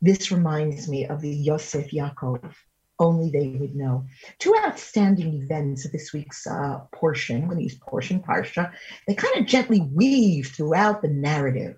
This 0.03 0.31
reminds 0.31 0.87
me 0.87 1.07
of 1.07 1.21
the 1.21 1.33
Yosef 1.33 1.89
Yaakov. 1.89 2.53
Only 2.99 3.29
they 3.29 3.47
would 3.47 3.75
know. 3.75 4.05
Two 4.39 4.53
outstanding 4.57 5.41
events 5.41 5.85
of 5.85 5.93
this 5.93 6.11
week's 6.11 6.45
uh, 6.45 6.81
portion, 6.91 7.47
when 7.47 7.57
these 7.57 7.75
portion 7.75 8.21
parsha, 8.21 8.73
they 9.07 9.15
kind 9.15 9.37
of 9.37 9.45
gently 9.45 9.81
weave 9.81 10.47
throughout 10.47 11.01
the 11.01 11.07
narrative. 11.07 11.77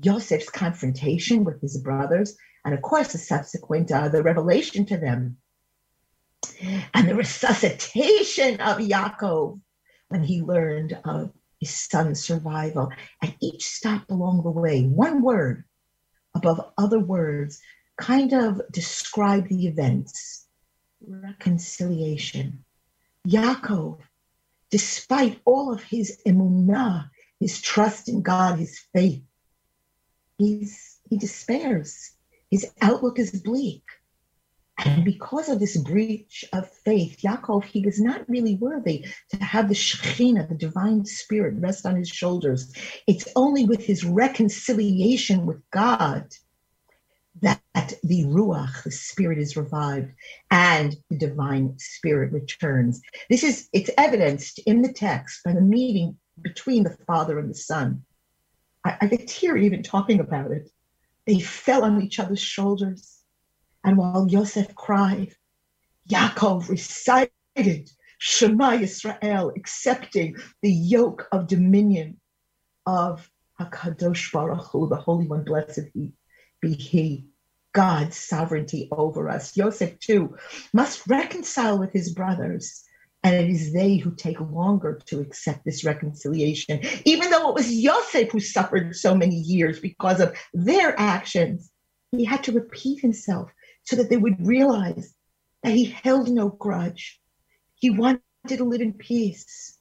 Yosef's 0.00 0.50
confrontation 0.50 1.42
with 1.42 1.60
his 1.60 1.78
brothers, 1.78 2.36
and 2.64 2.74
of 2.74 2.82
course 2.82 3.12
the 3.12 3.18
subsequent 3.18 3.90
uh, 3.90 4.08
the 4.08 4.22
revelation 4.22 4.86
to 4.86 4.96
them, 4.98 5.38
and 6.94 7.08
the 7.08 7.14
resuscitation 7.14 8.60
of 8.60 8.78
Yaakov 8.78 9.60
when 10.08 10.22
he 10.22 10.42
learned 10.42 10.96
of 11.04 11.32
his 11.58 11.74
son's 11.74 12.22
survival. 12.22 12.92
At 13.22 13.34
each 13.40 13.64
stop 13.64 14.08
along 14.10 14.42
the 14.42 14.50
way, 14.50 14.84
one 14.84 15.22
word 15.22 15.64
above 16.34 16.70
other 16.76 17.00
words 17.00 17.60
kind 17.96 18.34
of 18.34 18.60
describe 18.70 19.48
the 19.48 19.66
events. 19.66 20.35
Reconciliation. 21.00 22.64
Yaakov, 23.26 23.98
despite 24.70 25.40
all 25.44 25.72
of 25.72 25.82
his 25.82 26.20
emunah, 26.26 27.10
his 27.40 27.60
trust 27.60 28.08
in 28.08 28.22
God, 28.22 28.58
his 28.58 28.78
faith, 28.94 29.22
he's, 30.38 30.98
he 31.08 31.16
despairs. 31.16 32.12
His 32.50 32.66
outlook 32.80 33.18
is 33.18 33.30
bleak. 33.42 33.82
And 34.78 35.04
because 35.04 35.48
of 35.48 35.58
this 35.58 35.76
breach 35.76 36.44
of 36.52 36.70
faith, 36.70 37.20
Yaakov, 37.22 37.64
he 37.64 37.80
was 37.84 38.00
not 38.00 38.28
really 38.28 38.56
worthy 38.56 39.06
to 39.30 39.42
have 39.42 39.68
the 39.68 39.74
Shekhinah, 39.74 40.48
the 40.48 40.54
divine 40.54 41.04
spirit, 41.04 41.54
rest 41.58 41.86
on 41.86 41.96
his 41.96 42.08
shoulders. 42.08 42.72
It's 43.06 43.26
only 43.36 43.64
with 43.64 43.82
his 43.82 44.04
reconciliation 44.04 45.46
with 45.46 45.62
God 45.70 46.28
that 47.42 47.60
the 48.02 48.24
Ruach, 48.24 48.82
the 48.82 48.90
spirit, 48.90 49.38
is 49.38 49.56
revived 49.56 50.12
and 50.50 50.96
the 51.10 51.18
divine 51.18 51.74
spirit 51.78 52.32
returns. 52.32 53.00
This 53.28 53.44
is, 53.44 53.68
it's 53.72 53.90
evidenced 53.98 54.60
in 54.60 54.82
the 54.82 54.92
text 54.92 55.42
by 55.44 55.52
the 55.52 55.60
meeting 55.60 56.16
between 56.40 56.82
the 56.82 56.96
Father 57.06 57.38
and 57.38 57.50
the 57.50 57.54
Son. 57.54 58.02
I, 58.84 58.96
I 59.02 59.06
get 59.06 59.28
teary 59.28 59.66
even 59.66 59.82
talking 59.82 60.20
about 60.20 60.50
it. 60.50 60.70
They 61.26 61.40
fell 61.40 61.84
on 61.84 62.02
each 62.02 62.18
other's 62.18 62.40
shoulders 62.40 63.16
and 63.86 63.96
while 63.98 64.26
Yosef 64.28 64.74
cried, 64.74 65.36
Yaakov 66.10 66.68
recited 66.68 67.88
Shema 68.18 68.72
Yisrael, 68.72 69.56
accepting 69.56 70.34
the 70.60 70.72
yoke 70.72 71.28
of 71.30 71.46
dominion 71.46 72.20
of 72.84 73.30
Hakadosh 73.60 74.32
Baruch 74.32 74.66
Hu, 74.72 74.88
the 74.88 74.96
Holy 74.96 75.28
One, 75.28 75.44
blessed 75.44 75.82
he 75.94 76.12
be 76.66 76.74
He, 76.74 77.26
God's 77.72 78.16
sovereignty 78.16 78.88
over 78.90 79.28
us. 79.28 79.56
Yosef 79.56 79.98
too 80.00 80.36
must 80.72 81.06
reconcile 81.06 81.78
with 81.78 81.92
his 81.92 82.12
brothers, 82.12 82.82
and 83.22 83.34
it 83.34 83.48
is 83.48 83.72
they 83.72 83.96
who 83.96 84.14
take 84.14 84.40
longer 84.40 85.00
to 85.06 85.20
accept 85.20 85.64
this 85.64 85.84
reconciliation, 85.84 86.80
even 87.04 87.30
though 87.30 87.50
it 87.50 87.54
was 87.54 87.72
Yosef 87.72 88.32
who 88.32 88.40
suffered 88.40 88.96
so 88.96 89.14
many 89.14 89.36
years 89.36 89.78
because 89.78 90.20
of 90.20 90.36
their 90.54 90.98
actions. 90.98 91.70
He 92.12 92.24
had 92.24 92.42
to 92.44 92.52
repeat 92.52 93.00
himself 93.00 93.50
so 93.84 93.96
that 93.96 94.10
they 94.10 94.16
would 94.16 94.46
realize 94.46 95.14
that 95.62 95.74
he 95.74 95.84
held 95.84 96.28
no 96.28 96.48
grudge. 96.48 97.20
He 97.76 97.90
wanted 97.90 98.22
to 98.48 98.64
live 98.64 98.80
in 98.80 98.94
peace. 98.94 99.78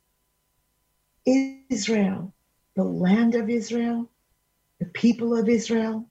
Israel, 1.26 2.36
the 2.76 2.84
land 2.84 3.34
of 3.36 3.50
Israel, 3.50 4.12
the 4.80 4.86
people 4.86 5.36
of 5.36 5.50
Israel, 5.50 6.10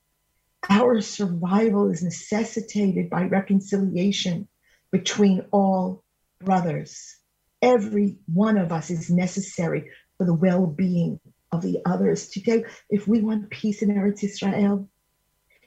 our 0.69 1.01
survival 1.01 1.89
is 1.89 2.03
necessitated 2.03 3.09
by 3.09 3.23
reconciliation 3.23 4.47
between 4.91 5.45
all 5.51 6.03
brothers. 6.39 7.17
Every 7.61 8.17
one 8.31 8.57
of 8.57 8.71
us 8.71 8.89
is 8.89 9.09
necessary 9.09 9.91
for 10.17 10.25
the 10.25 10.33
well 10.33 10.65
being 10.65 11.19
of 11.51 11.61
the 11.61 11.79
others. 11.85 12.29
Today, 12.29 12.65
if 12.89 13.07
we 13.07 13.21
want 13.21 13.49
peace 13.49 13.81
in 13.81 13.89
Eretz 13.89 14.23
Israel, 14.23 14.89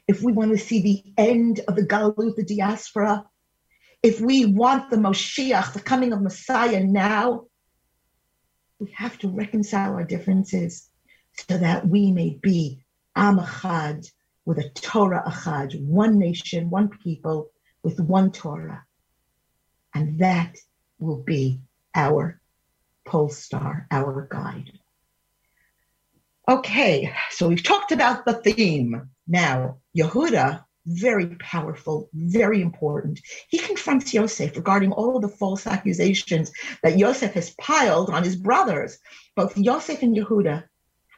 if 0.07 0.23
we 0.23 0.33
want 0.33 0.53
to 0.53 0.59
see 0.59 0.81
the 0.81 1.23
end 1.23 1.61
of 1.69 1.77
the 1.77 1.87
Galut, 1.87 2.37
the 2.37 2.45
diaspora, 2.45 3.25
if 4.03 4.21
we 4.21 4.47
want 4.47 4.91
the 4.91 4.97
Moshiach, 4.97 5.73
the 5.73 5.81
coming 5.81 6.13
of 6.13 6.23
Messiah 6.23 6.83
now, 6.85 7.47
we 8.79 8.93
have 8.93 9.19
to 9.19 9.29
reconcile 9.29 9.95
our 9.95 10.05
differences 10.05 10.89
so 11.49 11.59
that 11.59 11.87
we 11.87 12.13
may 12.13 12.39
be 12.41 12.85
Am 13.17 13.39
Echad 13.39 14.09
with 14.49 14.57
a 14.57 14.71
Torah 14.71 15.23
Echad, 15.27 15.79
one 15.85 16.19
nation, 16.19 16.71
one 16.71 16.89
people 16.89 17.51
with 17.83 18.01
one 18.01 18.33
Torah. 18.33 18.83
And 19.95 20.21
that 20.21 20.57
will 20.99 21.23
be 21.23 21.61
our 21.95 22.41
pole 23.05 23.29
star, 23.29 23.87
our 23.91 24.27
guide. 24.31 24.73
Okay, 26.49 27.13
so 27.29 27.47
we've 27.47 27.63
talked 27.63 27.93
about 27.93 28.25
the 28.25 28.33
theme. 28.33 29.11
Now, 29.27 29.81
Yehuda, 29.95 30.65
very 30.87 31.27
powerful, 31.37 32.09
very 32.15 32.63
important. 32.63 33.21
He 33.51 33.59
confronts 33.59 34.15
Yosef 34.15 34.57
regarding 34.57 34.93
all 34.93 35.17
of 35.17 35.21
the 35.21 35.29
false 35.29 35.67
accusations 35.67 36.51
that 36.83 36.99
Yosef 36.99 37.35
has 37.35 37.55
piled 37.61 38.09
on 38.09 38.25
his 38.25 38.37
brothers. 38.37 38.99
Both 39.37 39.59
Yosef 39.59 40.01
and 40.01 40.17
Yehuda 40.17 40.65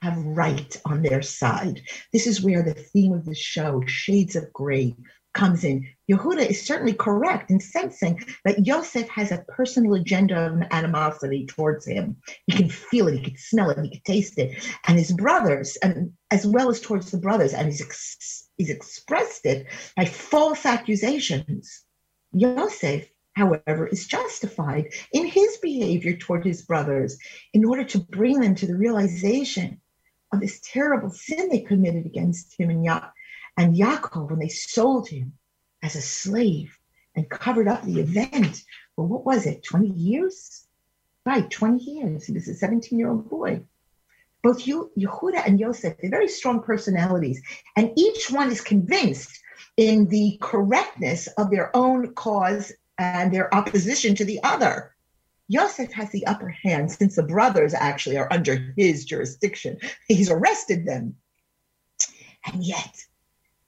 have 0.03 0.17
right 0.25 0.81
on 0.85 1.03
their 1.03 1.23
side. 1.23 1.83
This 2.13 2.27
is 2.27 2.43
where 2.43 2.63
the 2.63 2.75
theme 2.75 3.13
of 3.13 3.25
the 3.25 3.35
show, 3.35 3.83
Shades 3.87 4.35
of 4.37 4.53
Gray, 4.53 4.97
comes 5.35 5.63
in. 5.63 5.87
Yehuda 6.11 6.49
is 6.49 6.67
certainly 6.67 6.95
correct 6.95 7.51
in 7.51 7.61
sensing 7.61 8.25
that 8.45 8.67
Yosef 8.67 9.09
has 9.09 9.31
a 9.31 9.45
personal 9.49 9.95
agenda 9.95 10.47
of 10.47 10.63
animosity 10.73 11.47
towards 11.47 11.87
him. 11.87 12.17
He 12.47 12.57
can 12.57 12.69
feel 12.69 13.09
it, 13.09 13.19
he 13.19 13.25
can 13.25 13.37
smell 13.37 13.71
it, 13.71 13.79
he 13.83 13.91
can 13.91 14.01
taste 14.05 14.39
it. 14.39 14.65
And 14.89 14.99
his 14.99 15.13
brothers, 15.13 15.77
and 15.83 16.13
as 16.31 16.47
well 16.47 16.71
as 16.71 16.81
towards 16.81 17.11
the 17.11 17.19
brothers, 17.19 17.53
and 17.53 17.67
he's, 17.67 17.81
ex- 17.81 18.49
he's 18.57 18.71
expressed 18.71 19.47
it 19.47 19.67
by 19.97 20.05
false 20.07 20.67
accusations. 20.67 21.85
Yosef, 22.33 23.09
however, 23.35 23.87
is 23.87 24.07
justified 24.07 24.93
in 25.13 25.27
his 25.27 25.59
behavior 25.59 26.17
toward 26.17 26.45
his 26.45 26.63
brothers 26.63 27.17
in 27.53 27.65
order 27.65 27.85
to 27.85 27.99
bring 27.99 28.41
them 28.41 28.55
to 28.57 28.67
the 28.67 28.77
realization 28.77 29.81
of 30.33 30.41
this 30.41 30.61
terrible 30.63 31.11
sin 31.11 31.49
they 31.49 31.61
committed 31.61 32.07
against 32.07 32.59
him 32.59 32.71
and 32.71 32.87
Yaakov 32.87 33.13
and 33.57 33.77
Yaakov, 33.77 34.31
when 34.31 34.39
they 34.39 34.49
sold 34.49 35.09
him 35.09 35.35
as 35.83 35.95
a 35.95 36.01
slave 36.01 36.79
and 37.15 37.29
covered 37.29 37.69
up 37.69 37.83
the 37.83 38.01
event, 38.01 38.63
well, 38.97 39.07
what 39.07 39.27
was 39.27 39.47
it, 39.47 39.63
20 39.65 39.89
years? 39.89 40.67
Right, 41.27 41.51
20 41.51 41.85
years. 41.85 42.25
He 42.25 42.33
was 42.33 42.49
a 42.49 42.55
17 42.55 42.99
year 42.99 43.11
old 43.11 43.29
boy. 43.29 43.63
Both 44.43 44.67
you, 44.67 44.91
Yehuda 44.97 45.47
and 45.47 45.61
Yosef, 45.61 45.97
they're 46.01 46.11
very 46.11 46.29
strong 46.29 46.63
personalities, 46.63 47.43
and 47.77 47.93
each 47.97 48.31
one 48.31 48.51
is 48.51 48.63
convinced 48.63 49.39
in 49.77 50.09
the 50.09 50.39
correctness 50.41 51.27
of 51.37 51.51
their 51.51 51.75
own 51.77 52.15
cause 52.15 52.73
and 52.97 53.31
their 53.31 53.55
opposition 53.55 54.15
to 54.15 54.25
the 54.25 54.41
other. 54.43 54.90
Yosef 55.51 55.91
has 55.91 56.09
the 56.11 56.25
upper 56.29 56.49
hand 56.49 56.93
since 56.93 57.17
the 57.17 57.25
brothers 57.25 57.75
actually 57.75 58.17
are 58.17 58.33
under 58.33 58.73
his 58.77 59.05
jurisdiction. 59.05 59.77
He's 60.07 60.31
arrested 60.31 60.87
them. 60.87 61.17
And 62.47 62.63
yet, 62.63 63.05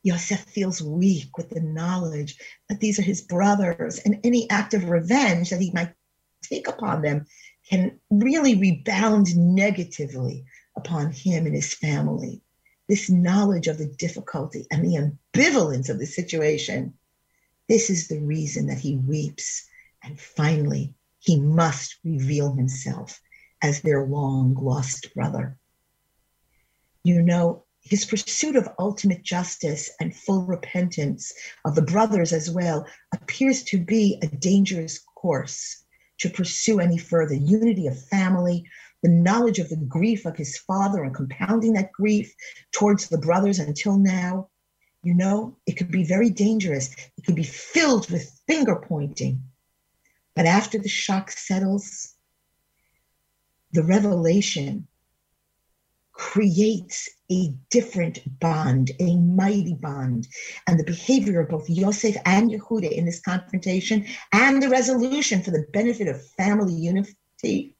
Yosef 0.04 0.44
feels 0.44 0.80
weak 0.80 1.36
with 1.36 1.50
the 1.50 1.60
knowledge 1.60 2.38
that 2.68 2.78
these 2.78 3.00
are 3.00 3.02
his 3.02 3.20
brothers, 3.20 3.98
and 3.98 4.20
any 4.22 4.48
act 4.48 4.74
of 4.74 4.90
revenge 4.90 5.50
that 5.50 5.60
he 5.60 5.72
might 5.72 5.92
take 6.40 6.68
upon 6.68 7.02
them 7.02 7.26
can 7.68 7.98
really 8.10 8.54
rebound 8.54 9.36
negatively 9.36 10.44
upon 10.76 11.10
him 11.10 11.46
and 11.46 11.54
his 11.56 11.74
family. 11.74 12.40
This 12.88 13.10
knowledge 13.10 13.66
of 13.66 13.78
the 13.78 13.88
difficulty 13.88 14.68
and 14.70 14.84
the 14.84 14.98
ambivalence 15.34 15.88
of 15.88 15.98
the 15.98 16.06
situation, 16.06 16.94
this 17.68 17.90
is 17.90 18.06
the 18.06 18.20
reason 18.20 18.68
that 18.68 18.78
he 18.78 18.94
weeps. 18.98 19.66
And 20.04 20.20
finally, 20.20 20.94
he 21.22 21.38
must 21.38 21.98
reveal 22.04 22.52
himself 22.52 23.20
as 23.62 23.80
their 23.80 24.04
long 24.04 24.54
lost 24.54 25.14
brother. 25.14 25.56
You 27.04 27.22
know, 27.22 27.64
his 27.80 28.04
pursuit 28.04 28.56
of 28.56 28.68
ultimate 28.78 29.22
justice 29.22 29.88
and 30.00 30.14
full 30.14 30.44
repentance 30.44 31.32
of 31.64 31.76
the 31.76 31.82
brothers 31.82 32.32
as 32.32 32.50
well 32.50 32.86
appears 33.14 33.62
to 33.64 33.78
be 33.78 34.18
a 34.20 34.26
dangerous 34.26 34.98
course 35.14 35.84
to 36.18 36.28
pursue 36.28 36.80
any 36.80 36.98
further. 36.98 37.34
Unity 37.34 37.86
of 37.86 38.04
family, 38.06 38.64
the 39.04 39.08
knowledge 39.08 39.60
of 39.60 39.68
the 39.68 39.76
grief 39.76 40.26
of 40.26 40.36
his 40.36 40.58
father 40.58 41.04
and 41.04 41.14
compounding 41.14 41.74
that 41.74 41.92
grief 41.92 42.34
towards 42.72 43.08
the 43.08 43.18
brothers 43.18 43.60
until 43.60 43.96
now, 43.96 44.48
you 45.04 45.14
know, 45.14 45.56
it 45.66 45.76
could 45.76 45.90
be 45.92 46.04
very 46.04 46.30
dangerous. 46.30 46.94
It 47.16 47.24
could 47.26 47.36
be 47.36 47.44
filled 47.44 48.10
with 48.10 48.40
finger 48.48 48.76
pointing. 48.76 49.42
But 50.34 50.46
after 50.46 50.78
the 50.78 50.88
shock 50.88 51.30
settles, 51.30 52.14
the 53.72 53.82
revelation 53.82 54.86
creates 56.12 57.08
a 57.30 57.54
different 57.70 58.20
bond, 58.38 58.90
a 59.00 59.16
mighty 59.16 59.74
bond. 59.74 60.28
And 60.66 60.78
the 60.78 60.84
behavior 60.84 61.40
of 61.40 61.48
both 61.48 61.68
Yosef 61.68 62.16
and 62.24 62.50
Yehuda 62.50 62.90
in 62.90 63.06
this 63.06 63.20
confrontation 63.20 64.06
and 64.32 64.62
the 64.62 64.68
resolution 64.68 65.42
for 65.42 65.50
the 65.50 65.66
benefit 65.72 66.08
of 66.08 66.26
family 66.36 66.74
unity, 66.74 67.76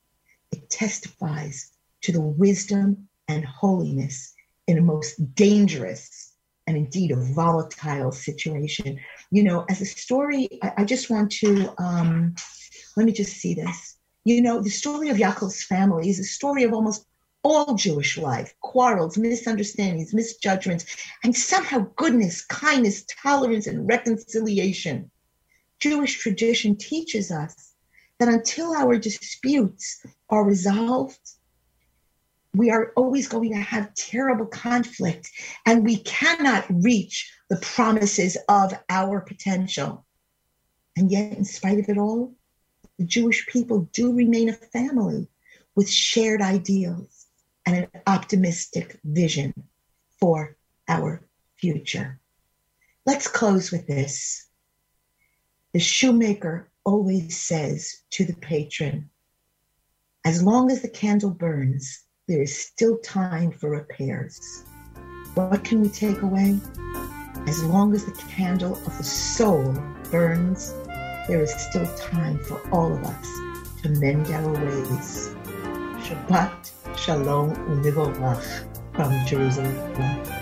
it 0.51 0.71
testifies 0.71 1.73
to 2.03 2.13
the 2.13 2.21
wisdom 2.21 3.09
and 3.29 3.45
holiness 3.45 4.35
in 4.67 4.79
a 4.79 4.83
most 4.83 5.35
dangerous 5.35 6.33
and 6.67 6.77
indeed 6.77 7.11
a 7.11 7.17
volatile 7.17 8.13
situation. 8.13 8.99
You 9.33 9.43
know, 9.43 9.65
as 9.71 9.81
a 9.81 9.87
story, 9.87 10.47
I, 10.63 10.73
I 10.79 10.85
just 10.85 11.09
want 11.09 11.33
to, 11.41 11.73
um, 11.79 12.35
let 12.97 13.07
me 13.07 13.13
just 13.13 13.33
see 13.33 13.55
this. 13.55 13.97
You 14.25 14.43
know, 14.43 14.61
the 14.61 14.69
story 14.69 15.09
of 15.09 15.17
Yaakov's 15.17 15.65
family 15.65 16.11
is 16.11 16.21
a 16.21 16.25
story 16.25 16.65
of 16.65 16.75
almost 16.75 17.07
all 17.43 17.75
Jewish 17.75 18.19
life 18.19 18.55
quarrels, 18.61 19.17
misunderstandings, 19.17 20.13
misjudgments, 20.13 20.85
and 21.25 21.35
somehow 21.35 21.87
goodness, 21.97 22.45
kindness, 22.45 23.05
tolerance, 23.23 23.67
and 23.67 23.89
reconciliation. 23.89 25.11
Jewish 25.81 26.19
tradition 26.19 26.77
teaches 26.77 27.33
us 27.33 27.73
that 28.19 28.29
until 28.29 28.75
our 28.75 28.99
disputes 28.99 30.05
are 30.29 30.45
resolved, 30.45 31.19
we 32.55 32.71
are 32.71 32.93
always 32.97 33.29
going 33.29 33.51
to 33.53 33.59
have 33.59 33.95
terrible 33.95 34.47
conflict 34.47 35.31
and 35.65 35.85
we 35.85 35.97
cannot 35.97 36.67
reach 36.69 37.33
the 37.53 37.59
promises 37.59 38.39
of 38.49 38.73
our 38.89 39.21
potential. 39.21 40.07
And 40.97 41.11
yet, 41.11 41.37
in 41.37 41.45
spite 41.45 41.79
of 41.79 41.91
it 41.91 41.99
all, 41.99 42.33
the 42.99 43.05
Jewish 43.05 43.47
people 43.47 43.91
do 43.93 44.15
remain 44.15 44.49
a 44.49 44.55
family 44.55 45.29
with 45.75 45.91
shared 45.91 46.41
ideals 46.41 47.27
and 47.67 47.77
an 47.77 48.03
optimistic 48.07 48.99
vision 49.05 49.53
for 50.19 50.57
our 50.89 51.27
future. 51.59 52.19
Let's 53.05 53.29
close 53.29 53.71
with 53.71 53.87
this. 53.87 54.47
The 55.75 55.79
shoemaker 55.79 56.71
always 56.87 57.39
says 57.39 58.01
to 58.13 58.25
the 58.25 58.37
patron, 58.37 59.11
as 60.25 60.43
long 60.43 60.71
as 60.71 60.81
the 60.81 60.89
candle 60.89 61.29
burns, 61.29 62.05
there 62.29 62.41
is 62.41 62.59
still 62.59 62.97
time 63.01 63.53
for 63.53 63.69
repairs. 63.69 64.65
What 65.35 65.65
can 65.65 65.83
we 65.83 65.91
take 65.91 66.23
away? 66.23 66.59
As 67.47 67.63
long 67.65 67.93
as 67.93 68.05
the 68.05 68.13
candle 68.13 68.77
of 68.87 68.97
the 68.99 69.05
soul 69.05 69.75
burns, 70.11 70.75
there 71.29 71.43
is 71.43 71.53
still 71.53 71.87
time 71.97 72.39
for 72.39 72.61
all 72.71 72.93
of 72.93 73.03
us 73.05 73.29
to 73.83 73.89
mend 73.89 74.27
our 74.29 74.53
ways. 74.53 75.35
Shabbat 76.05 76.71
Shalom 76.97 77.55
Umivorach 77.67 78.65
from 78.95 79.27
Jerusalem. 79.27 80.42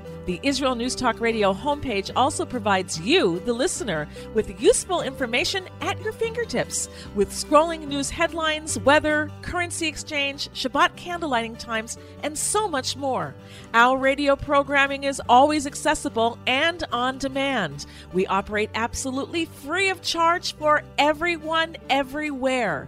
The 0.27 0.39
Israel 0.43 0.75
News 0.75 0.93
Talk 0.93 1.19
Radio 1.19 1.51
homepage 1.51 2.11
also 2.15 2.45
provides 2.45 3.01
you, 3.01 3.39
the 3.39 3.53
listener, 3.53 4.07
with 4.35 4.61
useful 4.61 5.01
information 5.01 5.67
at 5.81 5.99
your 6.01 6.13
fingertips, 6.13 6.89
with 7.15 7.31
scrolling 7.31 7.87
news 7.87 8.11
headlines, 8.11 8.77
weather, 8.81 9.31
currency 9.41 9.87
exchange, 9.87 10.49
Shabbat 10.49 10.95
candlelighting 10.95 11.57
times, 11.57 11.97
and 12.21 12.37
so 12.37 12.67
much 12.67 12.95
more. 12.95 13.33
Our 13.73 13.97
radio 13.97 14.35
programming 14.35 15.05
is 15.05 15.19
always 15.27 15.65
accessible 15.65 16.37
and 16.45 16.83
on 16.91 17.17
demand. 17.17 17.87
We 18.13 18.27
operate 18.27 18.69
absolutely 18.75 19.45
free 19.45 19.89
of 19.89 20.03
charge 20.03 20.53
for 20.55 20.83
everyone, 20.99 21.77
everywhere. 21.89 22.87